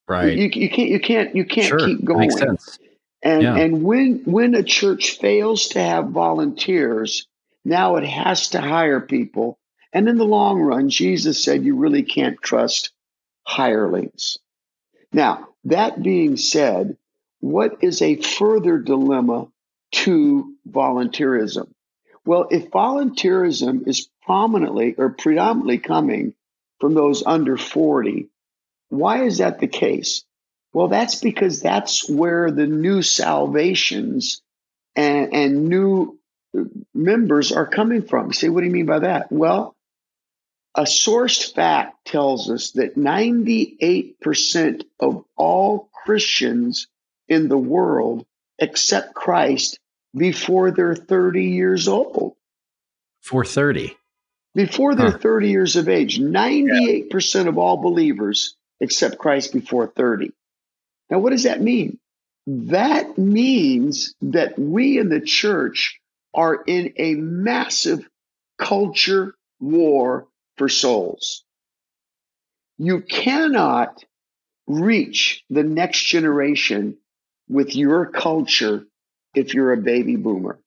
Right. 0.06 0.36
You, 0.36 0.50
you 0.52 0.68
can't. 0.68 0.90
You 0.90 1.00
can't. 1.00 1.34
You 1.34 1.44
can't 1.44 1.66
sure. 1.66 1.78
keep 1.78 2.04
going. 2.04 2.20
Makes 2.20 2.38
sense. 2.38 2.78
And 3.22 3.42
yeah. 3.42 3.56
and 3.56 3.82
when 3.82 4.22
when 4.24 4.54
a 4.54 4.62
church 4.62 5.18
fails 5.18 5.68
to 5.68 5.82
have 5.82 6.08
volunteers, 6.08 7.26
now 7.64 7.96
it 7.96 8.04
has 8.04 8.50
to 8.50 8.60
hire 8.60 9.00
people 9.00 9.58
and 9.94 10.08
in 10.08 10.18
the 10.18 10.26
long 10.26 10.60
run, 10.60 10.90
Jesus 10.90 11.42
said 11.42 11.64
you 11.64 11.76
really 11.76 12.02
can't 12.02 12.42
trust 12.42 12.90
hirelings. 13.44 14.38
Now, 15.12 15.48
that 15.64 16.02
being 16.02 16.36
said, 16.36 16.96
what 17.38 17.78
is 17.80 18.02
a 18.02 18.16
further 18.16 18.78
dilemma 18.78 19.46
to 19.92 20.53
volunteerism? 20.68 21.68
Well, 22.26 22.48
if 22.50 22.70
volunteerism 22.70 23.86
is 23.86 24.08
prominently 24.22 24.94
or 24.96 25.10
predominantly 25.10 25.78
coming 25.78 26.34
from 26.80 26.94
those 26.94 27.22
under 27.24 27.56
40, 27.56 28.28
why 28.88 29.24
is 29.24 29.38
that 29.38 29.60
the 29.60 29.66
case? 29.66 30.24
Well, 30.72 30.88
that's 30.88 31.20
because 31.20 31.60
that's 31.60 32.08
where 32.08 32.50
the 32.50 32.66
new 32.66 33.02
salvations 33.02 34.42
and, 34.96 35.32
and 35.32 35.68
new 35.68 36.18
members 36.94 37.52
are 37.52 37.66
coming 37.66 38.02
from. 38.02 38.32
say, 38.32 38.48
what 38.48 38.60
do 38.60 38.66
you 38.66 38.72
mean 38.72 38.86
by 38.86 39.00
that? 39.00 39.30
Well, 39.30 39.74
a 40.74 40.82
sourced 40.82 41.54
fact 41.54 42.04
tells 42.06 42.50
us 42.50 42.72
that 42.72 42.96
98% 42.96 44.82
of 44.98 45.24
all 45.36 45.88
Christians 46.04 46.88
in 47.28 47.48
the 47.48 47.58
world 47.58 48.26
accept 48.60 49.14
Christ 49.14 49.78
before 50.16 50.70
they're 50.70 50.94
30 50.94 51.44
years 51.44 51.88
old. 51.88 52.36
For 53.20 53.44
30. 53.44 53.96
Before 54.54 54.94
they're 54.94 55.10
huh. 55.10 55.18
30 55.18 55.50
years 55.50 55.76
of 55.76 55.88
age. 55.88 56.18
98% 56.18 57.34
yeah. 57.34 57.48
of 57.48 57.58
all 57.58 57.78
believers 57.78 58.56
accept 58.80 59.18
Christ 59.18 59.52
before 59.52 59.88
30. 59.88 60.32
Now, 61.10 61.18
what 61.18 61.30
does 61.30 61.44
that 61.44 61.60
mean? 61.60 61.98
That 62.46 63.16
means 63.16 64.14
that 64.20 64.58
we 64.58 64.98
in 64.98 65.08
the 65.08 65.20
church 65.20 66.00
are 66.34 66.62
in 66.66 66.92
a 66.96 67.14
massive 67.14 68.08
culture 68.58 69.34
war 69.60 70.28
for 70.56 70.68
souls. 70.68 71.44
You 72.76 73.00
cannot 73.00 74.04
reach 74.66 75.44
the 75.48 75.62
next 75.62 76.02
generation 76.02 76.98
with 77.48 77.74
your 77.76 78.06
culture 78.06 78.86
if 79.34 79.54
you're 79.54 79.72
a 79.72 79.76
baby 79.76 80.16
boomer. 80.16 80.58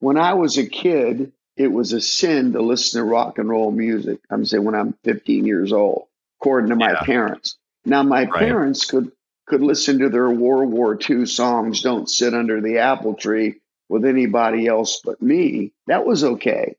When 0.00 0.16
I 0.16 0.34
was 0.34 0.58
a 0.58 0.66
kid, 0.66 1.32
it 1.56 1.72
was 1.72 1.92
a 1.92 2.00
sin 2.00 2.52
to 2.52 2.62
listen 2.62 3.00
to 3.00 3.04
rock 3.04 3.38
and 3.38 3.48
roll 3.48 3.72
music. 3.72 4.20
I'm 4.30 4.44
saying 4.44 4.64
when 4.64 4.76
I'm 4.76 4.94
15 5.04 5.44
years 5.44 5.72
old, 5.72 6.06
according 6.40 6.70
to 6.70 6.76
my 6.76 6.92
yeah. 6.92 7.02
parents. 7.02 7.56
Now 7.84 8.02
my 8.02 8.24
right. 8.24 8.32
parents 8.32 8.84
could 8.84 9.10
could 9.46 9.62
listen 9.62 9.98
to 10.00 10.10
their 10.10 10.30
World 10.30 10.70
War 10.70 10.98
II 11.08 11.24
songs, 11.24 11.80
Don't 11.80 12.08
Sit 12.08 12.34
Under 12.34 12.60
the 12.60 12.78
Apple 12.78 13.14
Tree 13.14 13.56
with 13.88 14.04
anybody 14.04 14.66
else 14.66 15.00
but 15.02 15.22
me. 15.22 15.72
That 15.86 16.04
was 16.04 16.22
okay. 16.22 16.76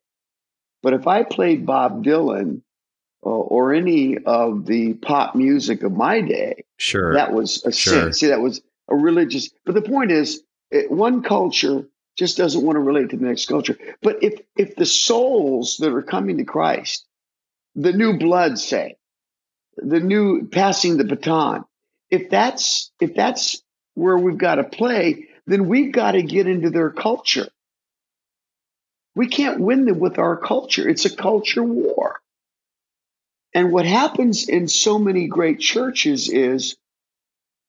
But 0.84 0.94
if 0.94 1.08
I 1.08 1.24
played 1.24 1.66
Bob 1.66 2.06
Dylan 2.06 2.62
uh, 3.26 3.30
or 3.30 3.74
any 3.74 4.20
of 4.20 4.66
the 4.66 4.94
pop 4.94 5.36
music 5.36 5.82
of 5.84 5.92
my 5.92 6.22
day, 6.22 6.64
sure, 6.78 7.16
that 7.16 7.34
was 7.34 7.66
a 7.66 7.72
sure. 7.72 8.04
sin. 8.04 8.14
See, 8.14 8.28
that 8.28 8.40
was 8.40 8.62
a 8.90 8.96
religious. 8.96 9.50
But 9.66 9.76
the 9.76 9.82
point 9.82 10.12
is, 10.12 10.42
it, 10.72 10.92
one 10.92 11.24
culture 11.24 11.88
just 12.18 12.38
doesn't 12.38 12.64
want 12.64 12.76
to 12.76 12.82
relate 12.82 13.12
to 13.12 13.18
the 13.18 13.26
next 13.26 13.48
culture. 13.48 13.78
But 14.02 14.24
if 14.24 14.42
if 14.58 14.76
the 14.76 14.86
souls 14.86 15.78
that 15.78 15.94
are 15.94 16.02
coming 16.02 16.38
to 16.38 16.44
Christ, 16.44 17.06
the 17.76 17.94
new 17.94 18.18
blood, 18.18 18.60
say, 18.60 18.98
the 19.78 20.00
new 20.00 20.48
passing 20.48 20.98
the 20.98 21.06
baton, 21.06 21.64
if 22.10 22.30
that's 22.30 22.92
if 23.00 23.16
that's 23.16 23.62
where 23.94 24.18
we've 24.18 24.38
got 24.38 24.56
to 24.56 24.64
play, 24.64 25.28
then 25.48 25.68
we've 25.68 25.92
got 25.92 26.12
to 26.12 26.24
get 26.24 26.48
into 26.48 26.70
their 26.70 26.90
culture. 26.90 27.48
We 29.16 29.28
can't 29.28 29.60
win 29.60 29.86
them 29.86 30.00
with 30.00 30.20
our 30.20 30.38
culture. 30.38 30.88
It's 30.88 31.06
a 31.06 31.16
culture 31.16 31.64
war. 31.64 32.20
And 33.54 33.72
what 33.72 33.86
happens 33.86 34.48
in 34.48 34.68
so 34.68 35.00
many 35.00 35.28
great 35.28 35.60
churches 35.60 36.30
is 36.30 36.78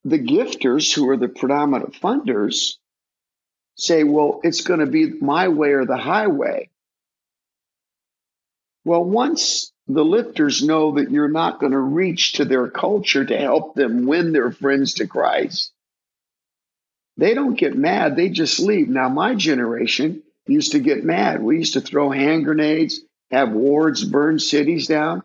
the 0.05 0.19
gifters, 0.19 0.95
who 0.95 1.09
are 1.11 1.17
the 1.17 1.29
predominant 1.29 1.95
funders, 1.95 2.77
say, 3.77 4.05
well, 4.05 4.41
it's 4.43 4.63
going 4.63 4.81
to 4.81 4.87
be 4.87 5.11
my 5.21 5.49
way 5.49 5.73
or 5.73 5.87
the 5.87 5.97
highway. 5.97 6.69
Well, 8.85 9.05
once 9.05 9.73
the 9.89 10.05
lifters 10.05 10.63
know 10.63 10.93
that 10.93 11.11
you're 11.11 11.29
not 11.29 11.61
going 11.61 11.73
to 11.73 11.79
reach 11.79 12.35
to 12.35 12.45
their 12.45 12.69
culture 12.69 13.25
to 13.25 13.37
help 13.37 13.75
them 13.75 14.07
win 14.07 14.33
their 14.33 14.51
friends 14.51 14.95
to 14.95 15.07
Christ, 15.07 15.73
they 17.17 17.35
don't 17.35 17.59
get 17.59 17.77
mad. 17.77 18.17
They 18.17 18.31
just 18.31 18.61
leave. 18.61 18.89
Now, 18.89 19.09
my 19.09 19.35
generation, 19.35 20.23
used 20.47 20.73
to 20.73 20.81
get 20.81 21.05
mad. 21.05 21.43
We 21.43 21.59
used 21.59 21.75
to 21.75 21.81
throw 21.81 22.11
hand 22.11 22.45
grenades, 22.45 23.01
have 23.31 23.53
wards 23.53 24.05
burn 24.05 24.39
cities 24.39 24.87
down. 24.87 25.23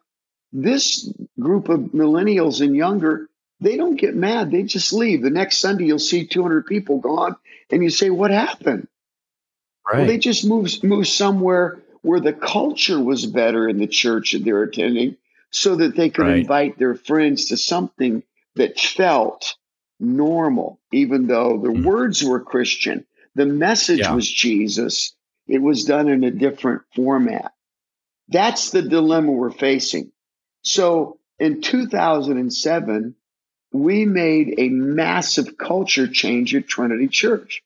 This 0.53 1.11
group 1.39 1.69
of 1.69 1.79
millennials 1.93 2.61
and 2.61 2.75
younger, 2.75 3.27
they 3.59 3.77
don't 3.77 3.95
get 3.95 4.15
mad. 4.15 4.51
They 4.51 4.63
just 4.63 4.93
leave. 4.93 5.21
The 5.21 5.29
next 5.29 5.57
Sunday, 5.59 5.85
you'll 5.85 5.99
see 5.99 6.25
200 6.25 6.65
people 6.65 6.99
gone, 6.99 7.35
and 7.69 7.83
you 7.83 7.89
say, 7.89 8.09
What 8.09 8.31
happened? 8.31 8.87
Right. 9.87 9.99
Well, 9.99 10.07
they 10.07 10.17
just 10.17 10.45
moved, 10.45 10.83
moved 10.83 11.07
somewhere 11.07 11.81
where 12.01 12.19
the 12.19 12.33
culture 12.33 12.99
was 12.99 13.25
better 13.25 13.67
in 13.69 13.77
the 13.77 13.87
church 13.87 14.33
that 14.33 14.43
they're 14.43 14.63
attending 14.63 15.17
so 15.51 15.75
that 15.75 15.95
they 15.95 16.09
could 16.09 16.25
right. 16.25 16.39
invite 16.39 16.77
their 16.77 16.95
friends 16.95 17.45
to 17.45 17.57
something 17.57 18.23
that 18.55 18.79
felt 18.79 19.55
normal, 19.99 20.79
even 20.91 21.27
though 21.27 21.59
the 21.59 21.69
mm. 21.69 21.83
words 21.83 22.23
were 22.23 22.39
Christian 22.39 23.05
the 23.35 23.45
message 23.45 23.99
yeah. 23.99 24.15
was 24.15 24.29
Jesus. 24.29 25.13
It 25.47 25.61
was 25.61 25.83
done 25.83 26.07
in 26.07 26.23
a 26.23 26.31
different 26.31 26.81
format. 26.95 27.51
That's 28.29 28.71
the 28.71 28.81
dilemma 28.81 29.31
we're 29.31 29.51
facing. 29.51 30.11
So 30.63 31.19
in 31.37 31.61
2007, 31.61 33.15
we 33.83 34.05
made 34.05 34.55
a 34.57 34.69
massive 34.69 35.57
culture 35.57 36.07
change 36.07 36.55
at 36.55 36.67
Trinity 36.67 37.07
Church. 37.07 37.61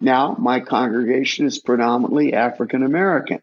Now, 0.00 0.36
my 0.38 0.60
congregation 0.60 1.46
is 1.46 1.58
predominantly 1.58 2.34
African 2.34 2.82
American. 2.82 3.40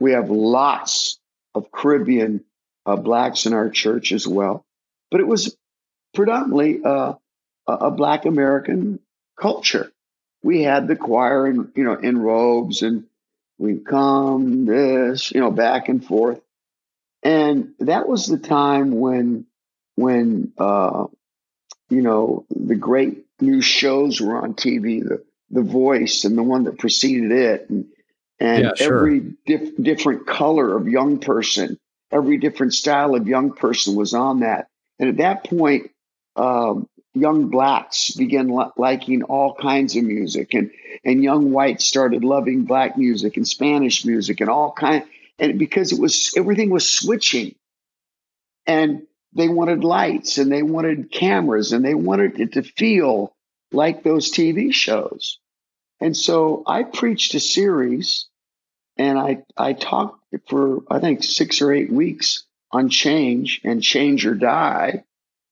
We 0.00 0.12
have 0.12 0.30
lots 0.30 1.18
of 1.54 1.70
Caribbean 1.70 2.44
uh, 2.86 2.96
blacks 2.96 3.46
in 3.46 3.52
our 3.52 3.70
church 3.70 4.12
as 4.12 4.26
well, 4.26 4.64
but 5.10 5.20
it 5.20 5.26
was 5.26 5.56
predominantly 6.14 6.82
uh, 6.84 7.14
a 7.66 7.90
Black 7.90 8.24
American 8.24 9.00
culture 9.38 9.90
we 10.44 10.62
had 10.62 10.86
the 10.86 10.94
choir 10.94 11.48
in 11.48 11.72
you 11.74 11.82
know 11.82 11.94
in 11.94 12.18
robes 12.18 12.82
and 12.82 13.04
we 13.58 13.78
come 13.78 14.66
this 14.66 15.32
you 15.32 15.40
know 15.40 15.50
back 15.50 15.88
and 15.88 16.04
forth 16.04 16.40
and 17.22 17.72
that 17.80 18.06
was 18.06 18.26
the 18.26 18.38
time 18.38 18.92
when 18.92 19.46
when 19.96 20.52
uh, 20.58 21.06
you 21.94 22.02
know 22.02 22.44
the 22.50 22.74
great 22.74 23.24
new 23.40 23.60
shows 23.60 24.20
were 24.20 24.36
on 24.36 24.54
TV, 24.54 25.02
the 25.02 25.24
The 25.50 25.62
Voice 25.62 26.24
and 26.24 26.36
the 26.36 26.42
one 26.42 26.64
that 26.64 26.78
preceded 26.78 27.32
it, 27.32 27.70
and 27.70 27.86
and 28.40 28.64
yeah, 28.64 28.74
sure. 28.74 28.98
every 28.98 29.34
dif- 29.46 29.76
different 29.80 30.26
color 30.26 30.76
of 30.76 30.88
young 30.88 31.18
person, 31.18 31.78
every 32.10 32.38
different 32.38 32.74
style 32.74 33.14
of 33.14 33.28
young 33.28 33.52
person 33.52 33.94
was 33.94 34.14
on 34.14 34.40
that. 34.40 34.68
And 34.98 35.08
at 35.08 35.16
that 35.18 35.44
point, 35.44 35.90
um, 36.36 36.88
young 37.14 37.48
blacks 37.48 38.10
began 38.10 38.48
li- 38.48 38.70
liking 38.76 39.22
all 39.22 39.54
kinds 39.54 39.96
of 39.96 40.04
music, 40.04 40.54
and 40.54 40.70
and 41.04 41.22
young 41.22 41.52
whites 41.52 41.84
started 41.84 42.24
loving 42.24 42.64
black 42.64 42.96
music 42.98 43.36
and 43.36 43.46
Spanish 43.46 44.04
music 44.04 44.40
and 44.40 44.50
all 44.50 44.72
kind. 44.72 45.04
And 45.38 45.58
because 45.58 45.92
it 45.92 46.00
was 46.00 46.32
everything 46.36 46.70
was 46.70 46.88
switching, 46.88 47.54
and 48.66 49.06
they 49.34 49.48
wanted 49.48 49.84
lights 49.84 50.38
and 50.38 50.50
they 50.50 50.62
wanted 50.62 51.10
cameras 51.10 51.72
and 51.72 51.84
they 51.84 51.94
wanted 51.94 52.40
it 52.40 52.52
to 52.52 52.62
feel 52.62 53.34
like 53.72 54.02
those 54.02 54.30
TV 54.30 54.72
shows. 54.72 55.38
And 56.00 56.16
so 56.16 56.62
I 56.66 56.84
preached 56.84 57.34
a 57.34 57.40
series 57.40 58.26
and 58.96 59.18
I, 59.18 59.42
I 59.56 59.72
talked 59.72 60.24
for, 60.48 60.82
I 60.90 61.00
think, 61.00 61.24
six 61.24 61.60
or 61.62 61.72
eight 61.72 61.90
weeks 61.90 62.44
on 62.70 62.88
change 62.88 63.60
and 63.64 63.82
change 63.82 64.26
or 64.26 64.34
die, 64.34 65.04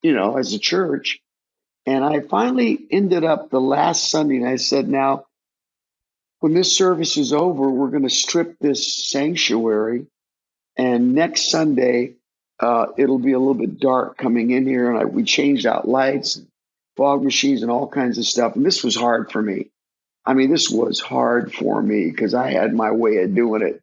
you 0.02 0.12
know, 0.12 0.36
as 0.36 0.54
a 0.54 0.58
church. 0.58 1.20
And 1.84 2.04
I 2.04 2.20
finally 2.20 2.78
ended 2.90 3.24
up 3.24 3.50
the 3.50 3.60
last 3.60 4.10
Sunday 4.10 4.36
and 4.36 4.48
I 4.48 4.56
said, 4.56 4.88
now, 4.88 5.26
when 6.38 6.54
this 6.54 6.76
service 6.76 7.16
is 7.16 7.32
over, 7.32 7.68
we're 7.68 7.90
going 7.90 8.02
to 8.02 8.10
strip 8.10 8.58
this 8.58 9.08
sanctuary. 9.08 10.06
And 10.76 11.14
next 11.14 11.50
Sunday, 11.50 12.14
uh, 12.62 12.86
it'll 12.96 13.18
be 13.18 13.32
a 13.32 13.38
little 13.38 13.54
bit 13.54 13.80
dark 13.80 14.16
coming 14.16 14.52
in 14.52 14.66
here. 14.66 14.88
And 14.88 14.98
I, 14.98 15.04
we 15.04 15.24
changed 15.24 15.66
out 15.66 15.88
lights, 15.88 16.40
fog 16.96 17.22
machines, 17.24 17.62
and 17.62 17.70
all 17.70 17.88
kinds 17.88 18.18
of 18.18 18.24
stuff. 18.24 18.54
And 18.54 18.64
this 18.64 18.84
was 18.84 18.94
hard 18.94 19.32
for 19.32 19.42
me. 19.42 19.70
I 20.24 20.34
mean, 20.34 20.50
this 20.52 20.70
was 20.70 21.00
hard 21.00 21.52
for 21.52 21.82
me 21.82 22.08
because 22.08 22.34
I 22.34 22.52
had 22.52 22.72
my 22.72 22.92
way 22.92 23.16
of 23.18 23.34
doing 23.34 23.62
it. 23.62 23.82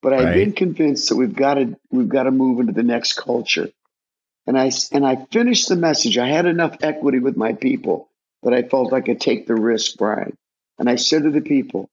But 0.00 0.12
I've 0.12 0.24
right. 0.26 0.34
been 0.34 0.52
convinced 0.52 1.08
that 1.08 1.16
we've 1.16 1.34
got 1.34 1.54
to 1.54 1.76
we've 1.90 2.08
got 2.08 2.24
to 2.24 2.30
move 2.30 2.60
into 2.60 2.72
the 2.72 2.82
next 2.84 3.14
culture. 3.14 3.70
And 4.46 4.58
I 4.58 4.70
and 4.92 5.04
I 5.06 5.26
finished 5.30 5.68
the 5.68 5.76
message. 5.76 6.18
I 6.18 6.28
had 6.28 6.46
enough 6.46 6.76
equity 6.82 7.18
with 7.18 7.36
my 7.36 7.52
people 7.52 8.08
that 8.42 8.52
I 8.52 8.62
felt 8.62 8.92
I 8.92 9.00
could 9.00 9.20
take 9.20 9.46
the 9.46 9.54
risk, 9.54 9.98
Brian. 9.98 10.36
And 10.78 10.88
I 10.88 10.96
said 10.96 11.22
to 11.24 11.30
the 11.30 11.40
people, 11.40 11.88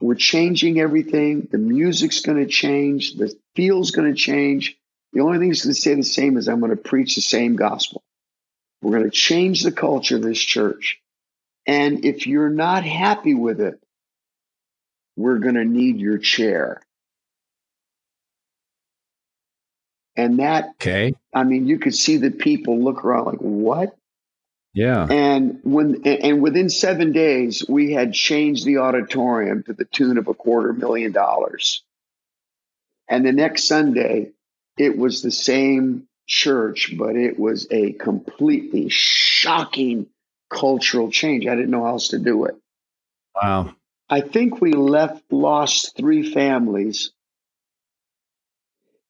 "We're 0.00 0.14
changing 0.14 0.78
everything. 0.78 1.48
The 1.50 1.58
music's 1.58 2.20
going 2.20 2.38
to 2.38 2.46
change. 2.46 3.14
The 3.14 3.36
feel's 3.56 3.90
going 3.90 4.12
to 4.12 4.18
change. 4.18 4.78
The 5.12 5.20
only 5.20 5.38
thing 5.38 5.48
that's 5.48 5.64
going 5.64 5.74
to 5.74 5.80
stay 5.80 5.94
the 5.94 6.02
same 6.02 6.36
is 6.36 6.48
I'm 6.48 6.60
going 6.60 6.70
to 6.70 6.76
preach 6.76 7.14
the 7.14 7.22
same 7.22 7.56
gospel. 7.56 8.02
We're 8.82 8.98
going 8.98 9.10
to 9.10 9.16
change 9.16 9.62
the 9.62 9.72
culture 9.72 10.16
of 10.16 10.22
this 10.22 10.38
church. 10.38 11.00
And 11.66 12.04
if 12.04 12.26
you're 12.26 12.50
not 12.50 12.84
happy 12.84 13.34
with 13.34 13.60
it, 13.60 13.80
we're 15.16 15.38
going 15.38 15.56
to 15.56 15.64
need 15.64 15.98
your 15.98 16.18
chair. 16.18 16.80
And 20.16 20.38
that, 20.40 20.70
okay. 20.80 21.14
I 21.32 21.44
mean, 21.44 21.66
you 21.66 21.78
could 21.78 21.94
see 21.94 22.16
the 22.16 22.30
people 22.30 22.82
look 22.82 23.04
around 23.04 23.26
like, 23.26 23.38
what? 23.38 23.96
Yeah. 24.74 25.06
And 25.10 25.60
when, 25.62 26.06
and 26.06 26.42
within 26.42 26.68
seven 26.70 27.12
days, 27.12 27.64
we 27.68 27.92
had 27.92 28.12
changed 28.12 28.64
the 28.64 28.78
auditorium 28.78 29.62
to 29.64 29.72
the 29.72 29.84
tune 29.84 30.18
of 30.18 30.28
a 30.28 30.34
quarter 30.34 30.72
million 30.72 31.12
dollars. 31.12 31.82
And 33.08 33.24
the 33.24 33.32
next 33.32 33.66
Sunday, 33.66 34.32
it 34.78 34.96
was 34.96 35.22
the 35.22 35.30
same 35.30 36.08
church, 36.26 36.94
but 36.96 37.16
it 37.16 37.38
was 37.38 37.66
a 37.70 37.92
completely 37.92 38.88
shocking 38.88 40.06
cultural 40.50 41.10
change. 41.10 41.46
I 41.46 41.54
didn't 41.54 41.70
know 41.70 41.84
how 41.84 41.92
else 41.92 42.08
to 42.08 42.18
do 42.18 42.44
it. 42.44 42.54
Wow. 43.40 43.74
I 44.08 44.20
think 44.20 44.60
we 44.60 44.72
left, 44.72 45.22
lost 45.30 45.96
three 45.96 46.32
families. 46.32 47.10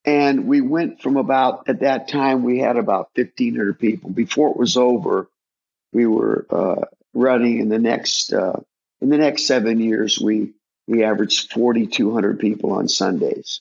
And 0.04 0.46
we 0.46 0.60
went 0.60 1.02
from 1.02 1.16
about, 1.16 1.68
at 1.68 1.80
that 1.80 2.08
time, 2.08 2.42
we 2.42 2.58
had 2.58 2.76
about 2.76 3.10
1,500 3.14 3.78
people. 3.78 4.10
Before 4.10 4.50
it 4.50 4.56
was 4.56 4.76
over, 4.76 5.28
we 5.92 6.06
were 6.06 6.46
uh, 6.50 6.84
running 7.14 7.58
in 7.58 7.68
the 7.68 7.78
next, 7.78 8.32
uh, 8.32 8.60
in 9.00 9.10
the 9.10 9.18
next 9.18 9.46
seven 9.46 9.80
years, 9.80 10.18
we, 10.18 10.52
we 10.86 11.04
averaged 11.04 11.52
4,200 11.52 12.38
people 12.38 12.72
on 12.72 12.88
Sundays. 12.88 13.60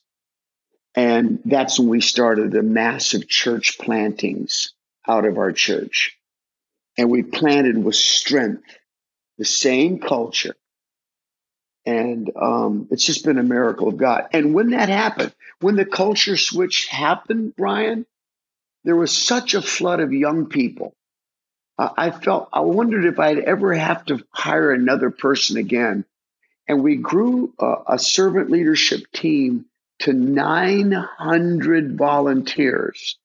And 0.98 1.40
that's 1.46 1.80
when 1.80 1.90
we 1.90 2.02
started 2.02 2.52
the 2.52 2.64
massive 2.64 3.30
church 3.30 3.78
plantings 3.78 4.74
out 5.08 5.26
of 5.26 5.38
our 5.38 5.52
church 5.52 6.18
and 6.98 7.12
we 7.12 7.22
planted 7.22 7.78
with 7.82 7.96
strength, 7.96 8.64
the 9.38 9.46
same 9.46 10.00
culture. 10.00 10.56
And 11.86 12.32
um, 12.36 12.88
it's 12.90 13.06
just 13.06 13.24
been 13.24 13.38
a 13.38 13.44
miracle 13.44 13.88
of 13.88 13.98
God. 13.98 14.30
And 14.34 14.56
when 14.56 14.72
that 14.72 14.90
happened, 14.90 15.36
when 15.62 15.76
the 15.76 15.86
culture 15.86 16.36
switch 16.36 16.88
happened, 16.88 17.56
Brian, 17.56 18.08
there 18.84 18.96
was 18.96 19.16
such 19.16 19.54
a 19.54 19.62
flood 19.62 20.00
of 20.00 20.12
young 20.12 20.48
people. 20.48 20.96
Uh, 21.78 21.90
I 21.96 22.10
felt, 22.10 22.50
I 22.52 22.62
wondered 22.62 23.06
if 23.06 23.20
I'd 23.20 23.38
ever 23.38 23.72
have 23.76 24.04
to 24.06 24.26
hire 24.32 24.72
another 24.72 25.12
person 25.12 25.58
again. 25.58 26.06
And 26.68 26.84
we 26.84 26.96
grew 26.96 27.54
a 27.88 28.00
servant 28.00 28.50
leadership 28.50 29.12
team 29.14 29.66
to 30.00 30.14
900 30.14 31.98
volunteers. 31.98 33.18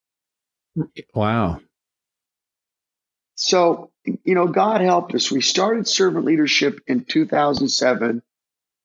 Wow. 1.14 1.60
So, 3.34 3.90
you 4.04 4.34
know, 4.34 4.46
God 4.46 4.80
helped 4.80 5.14
us. 5.14 5.30
We 5.30 5.40
started 5.40 5.86
servant 5.86 6.24
leadership 6.24 6.80
in 6.86 7.04
2007 7.04 8.22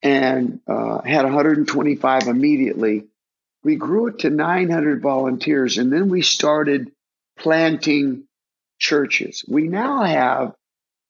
and 0.01 0.59
uh, 0.67 1.01
had 1.01 1.23
125 1.23 2.27
immediately. 2.27 3.05
We 3.63 3.75
grew 3.75 4.07
it 4.07 4.19
to 4.19 4.29
900 4.29 5.01
volunteers, 5.01 5.77
and 5.77 5.91
then 5.91 6.09
we 6.09 6.21
started 6.21 6.91
planting 7.37 8.23
churches. 8.79 9.43
We 9.47 9.67
now 9.67 10.03
have 10.03 10.53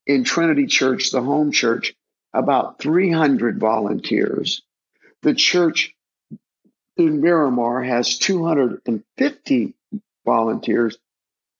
in 0.05 0.23
Trinity 0.23 0.67
Church, 0.67 1.11
the 1.11 1.21
home 1.21 1.51
church, 1.51 1.93
about 2.33 2.79
300 2.79 3.59
volunteers. 3.59 4.61
The 5.21 5.35
church 5.35 5.93
in 6.97 7.21
Miramar 7.21 7.83
has 7.83 8.17
250 8.17 9.73
volunteers. 10.25 10.97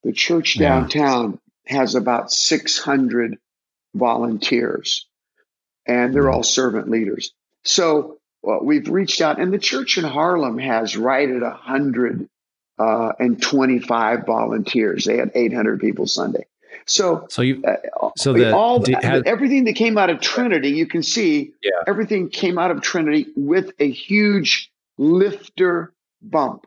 The 0.03 0.13
church 0.13 0.57
downtown 0.57 1.39
has 1.65 1.95
about 1.95 2.31
600 2.31 3.37
volunteers, 3.93 5.05
and 5.85 6.13
they're 6.13 6.29
all 6.29 6.43
servant 6.43 6.89
leaders. 6.89 7.33
So 7.63 8.19
well, 8.41 8.63
we've 8.63 8.89
reached 8.89 9.21
out, 9.21 9.39
and 9.39 9.53
the 9.53 9.57
church 9.57 9.97
in 9.97 10.03
Harlem 10.05 10.59
has 10.59 10.95
right 10.95 11.29
at 11.29 11.41
125 11.41 14.19
uh, 14.19 14.23
volunteers. 14.25 15.03
They 15.05 15.17
had 15.17 15.31
800 15.33 15.81
people 15.81 16.05
Sunday. 16.07 16.45
So, 16.85 17.25
so 17.29 17.41
you, 17.41 17.63
uh, 17.65 18.11
so 18.15 18.31
the, 18.31 18.55
all 18.55 18.79
the 18.79 18.95
everything 19.25 19.65
that 19.65 19.73
came 19.73 19.97
out 19.97 20.09
of 20.09 20.21
Trinity, 20.21 20.69
you 20.69 20.85
can 20.85 21.03
see, 21.03 21.51
yeah. 21.61 21.71
everything 21.85 22.29
came 22.29 22.57
out 22.57 22.71
of 22.71 22.79
Trinity 22.81 23.27
with 23.35 23.73
a 23.79 23.91
huge 23.91 24.71
lifter 24.97 25.93
bump. 26.21 26.65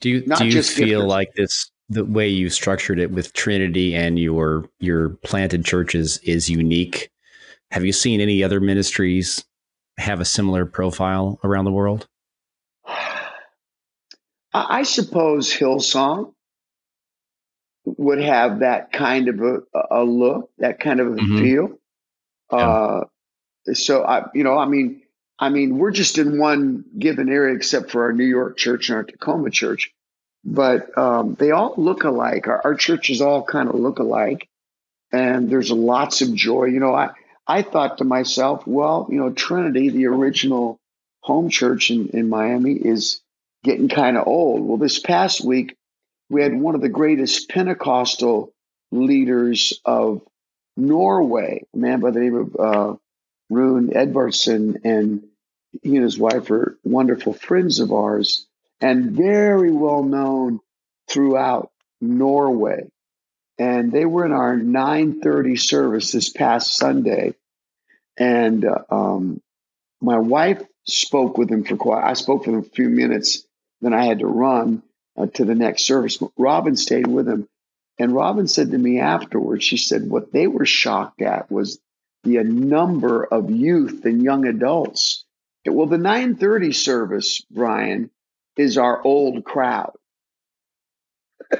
Do 0.00 0.10
you 0.10 0.24
Not 0.26 0.38
do 0.40 0.48
you 0.48 0.62
feel 0.62 1.06
like 1.06 1.28
this 1.36 1.70
the 1.92 2.04
way 2.04 2.28
you 2.28 2.48
structured 2.48 2.98
it 2.98 3.10
with 3.10 3.32
Trinity 3.32 3.94
and 3.94 4.18
your 4.18 4.68
your 4.80 5.10
planted 5.24 5.64
churches 5.64 6.18
is 6.24 6.48
unique. 6.48 7.10
Have 7.70 7.84
you 7.84 7.92
seen 7.92 8.20
any 8.20 8.42
other 8.42 8.60
ministries 8.60 9.44
have 9.98 10.20
a 10.20 10.24
similar 10.24 10.64
profile 10.64 11.38
around 11.44 11.64
the 11.64 11.72
world? 11.72 12.08
I 14.54 14.82
suppose 14.82 15.52
Hillsong 15.52 16.34
would 17.84 18.20
have 18.20 18.60
that 18.60 18.92
kind 18.92 19.28
of 19.28 19.40
a, 19.40 19.60
a 19.90 20.04
look, 20.04 20.50
that 20.58 20.78
kind 20.80 21.00
of 21.00 21.06
a 21.08 21.16
mm-hmm. 21.16 21.38
feel. 21.38 21.68
Yeah. 22.52 22.58
Uh, 22.58 23.04
so 23.72 24.04
I, 24.04 24.24
you 24.34 24.44
know, 24.44 24.58
I 24.58 24.66
mean, 24.66 25.01
I 25.42 25.48
mean, 25.48 25.78
we're 25.78 25.90
just 25.90 26.18
in 26.18 26.38
one 26.38 26.84
given 26.98 27.28
area, 27.28 27.54
except 27.54 27.90
for 27.90 28.04
our 28.04 28.12
New 28.12 28.24
York 28.24 28.56
church 28.56 28.88
and 28.88 28.96
our 28.96 29.04
Tacoma 29.04 29.50
church 29.50 29.92
but 30.44 30.96
um, 30.98 31.34
they 31.38 31.50
all 31.50 31.74
look 31.76 32.04
alike. 32.04 32.48
Our, 32.48 32.60
our 32.64 32.74
churches 32.74 33.20
all 33.20 33.44
kind 33.44 33.68
of 33.68 33.76
look 33.76 33.98
alike, 33.98 34.48
and 35.12 35.48
there's 35.48 35.70
lots 35.70 36.20
of 36.22 36.34
joy. 36.34 36.64
You 36.64 36.80
know, 36.80 36.94
I 36.94 37.10
I 37.46 37.62
thought 37.62 37.98
to 37.98 38.04
myself, 38.04 38.66
well, 38.66 39.06
you 39.10 39.18
know, 39.18 39.30
Trinity, 39.30 39.90
the 39.90 40.06
original 40.06 40.78
home 41.20 41.48
church 41.48 41.90
in, 41.90 42.08
in 42.08 42.28
Miami, 42.28 42.72
is 42.72 43.20
getting 43.62 43.88
kind 43.88 44.16
of 44.16 44.26
old. 44.26 44.62
Well, 44.62 44.78
this 44.78 44.98
past 44.98 45.44
week, 45.44 45.76
we 46.28 46.42
had 46.42 46.58
one 46.58 46.74
of 46.74 46.80
the 46.80 46.88
greatest 46.88 47.48
Pentecostal 47.48 48.52
leaders 48.90 49.80
of 49.84 50.22
Norway, 50.76 51.64
a 51.72 51.76
man 51.76 52.00
by 52.00 52.10
the 52.10 52.20
name 52.20 52.34
of 52.34 52.56
uh, 52.56 52.96
Rune 53.48 53.90
Edvardsen, 53.90 54.80
and 54.84 55.22
he 55.82 55.96
and 55.96 56.04
his 56.04 56.18
wife 56.18 56.50
are 56.50 56.78
wonderful 56.84 57.32
friends 57.32 57.80
of 57.80 57.92
ours 57.92 58.46
and 58.80 59.12
very 59.12 59.70
well 59.70 60.02
known 60.02 60.60
throughout 61.08 61.70
Norway, 62.00 62.90
and 63.58 63.92
they 63.92 64.04
were 64.04 64.26
in 64.26 64.32
our 64.32 64.56
9:30 64.56 65.56
service 65.58 66.12
this 66.12 66.28
past 66.30 66.76
Sunday, 66.76 67.34
and 68.18 68.64
uh, 68.64 68.82
um, 68.90 69.40
my 70.00 70.18
wife 70.18 70.62
spoke 70.84 71.38
with 71.38 71.50
him 71.50 71.64
for 71.64 71.76
quite. 71.76 72.04
I 72.04 72.14
spoke 72.14 72.44
for 72.44 72.50
them 72.50 72.60
a 72.60 72.64
few 72.64 72.88
minutes, 72.88 73.46
then 73.80 73.94
I 73.94 74.04
had 74.04 74.18
to 74.18 74.26
run 74.26 74.82
uh, 75.16 75.26
to 75.26 75.44
the 75.44 75.54
next 75.54 75.84
service. 75.84 76.18
Robin 76.36 76.76
stayed 76.76 77.06
with 77.06 77.28
him, 77.28 77.48
and 77.98 78.14
Robin 78.14 78.48
said 78.48 78.72
to 78.72 78.78
me 78.78 78.98
afterwards, 78.98 79.64
she 79.64 79.76
said 79.76 80.08
what 80.08 80.32
they 80.32 80.48
were 80.48 80.66
shocked 80.66 81.22
at 81.22 81.50
was 81.50 81.78
the 82.24 82.42
number 82.42 83.24
of 83.24 83.50
youth 83.50 84.04
and 84.04 84.22
young 84.22 84.46
adults. 84.46 85.24
Well, 85.66 85.86
the 85.86 85.96
9:30 85.96 86.74
service, 86.74 87.42
Brian, 87.50 88.10
is 88.56 88.78
our 88.78 89.02
old 89.02 89.44
crowd. 89.44 89.92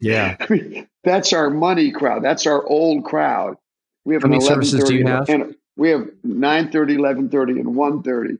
yeah, 0.00 0.36
I 0.38 0.52
mean, 0.52 0.88
that's 1.04 1.32
our 1.32 1.50
money 1.50 1.90
crowd. 1.90 2.22
That's 2.22 2.46
our 2.46 2.64
old 2.64 3.04
crowd. 3.04 3.56
We 4.04 4.14
have 4.14 4.22
How 4.22 4.28
many 4.28 4.40
services 4.40 4.84
do 4.84 4.94
you 4.94 5.06
have? 5.06 5.28
And 5.28 5.54
we 5.76 5.90
have 5.90 6.08
9:30, 6.24 6.96
11:30, 6.98 7.60
and 7.60 7.74
1:30. 7.74 8.38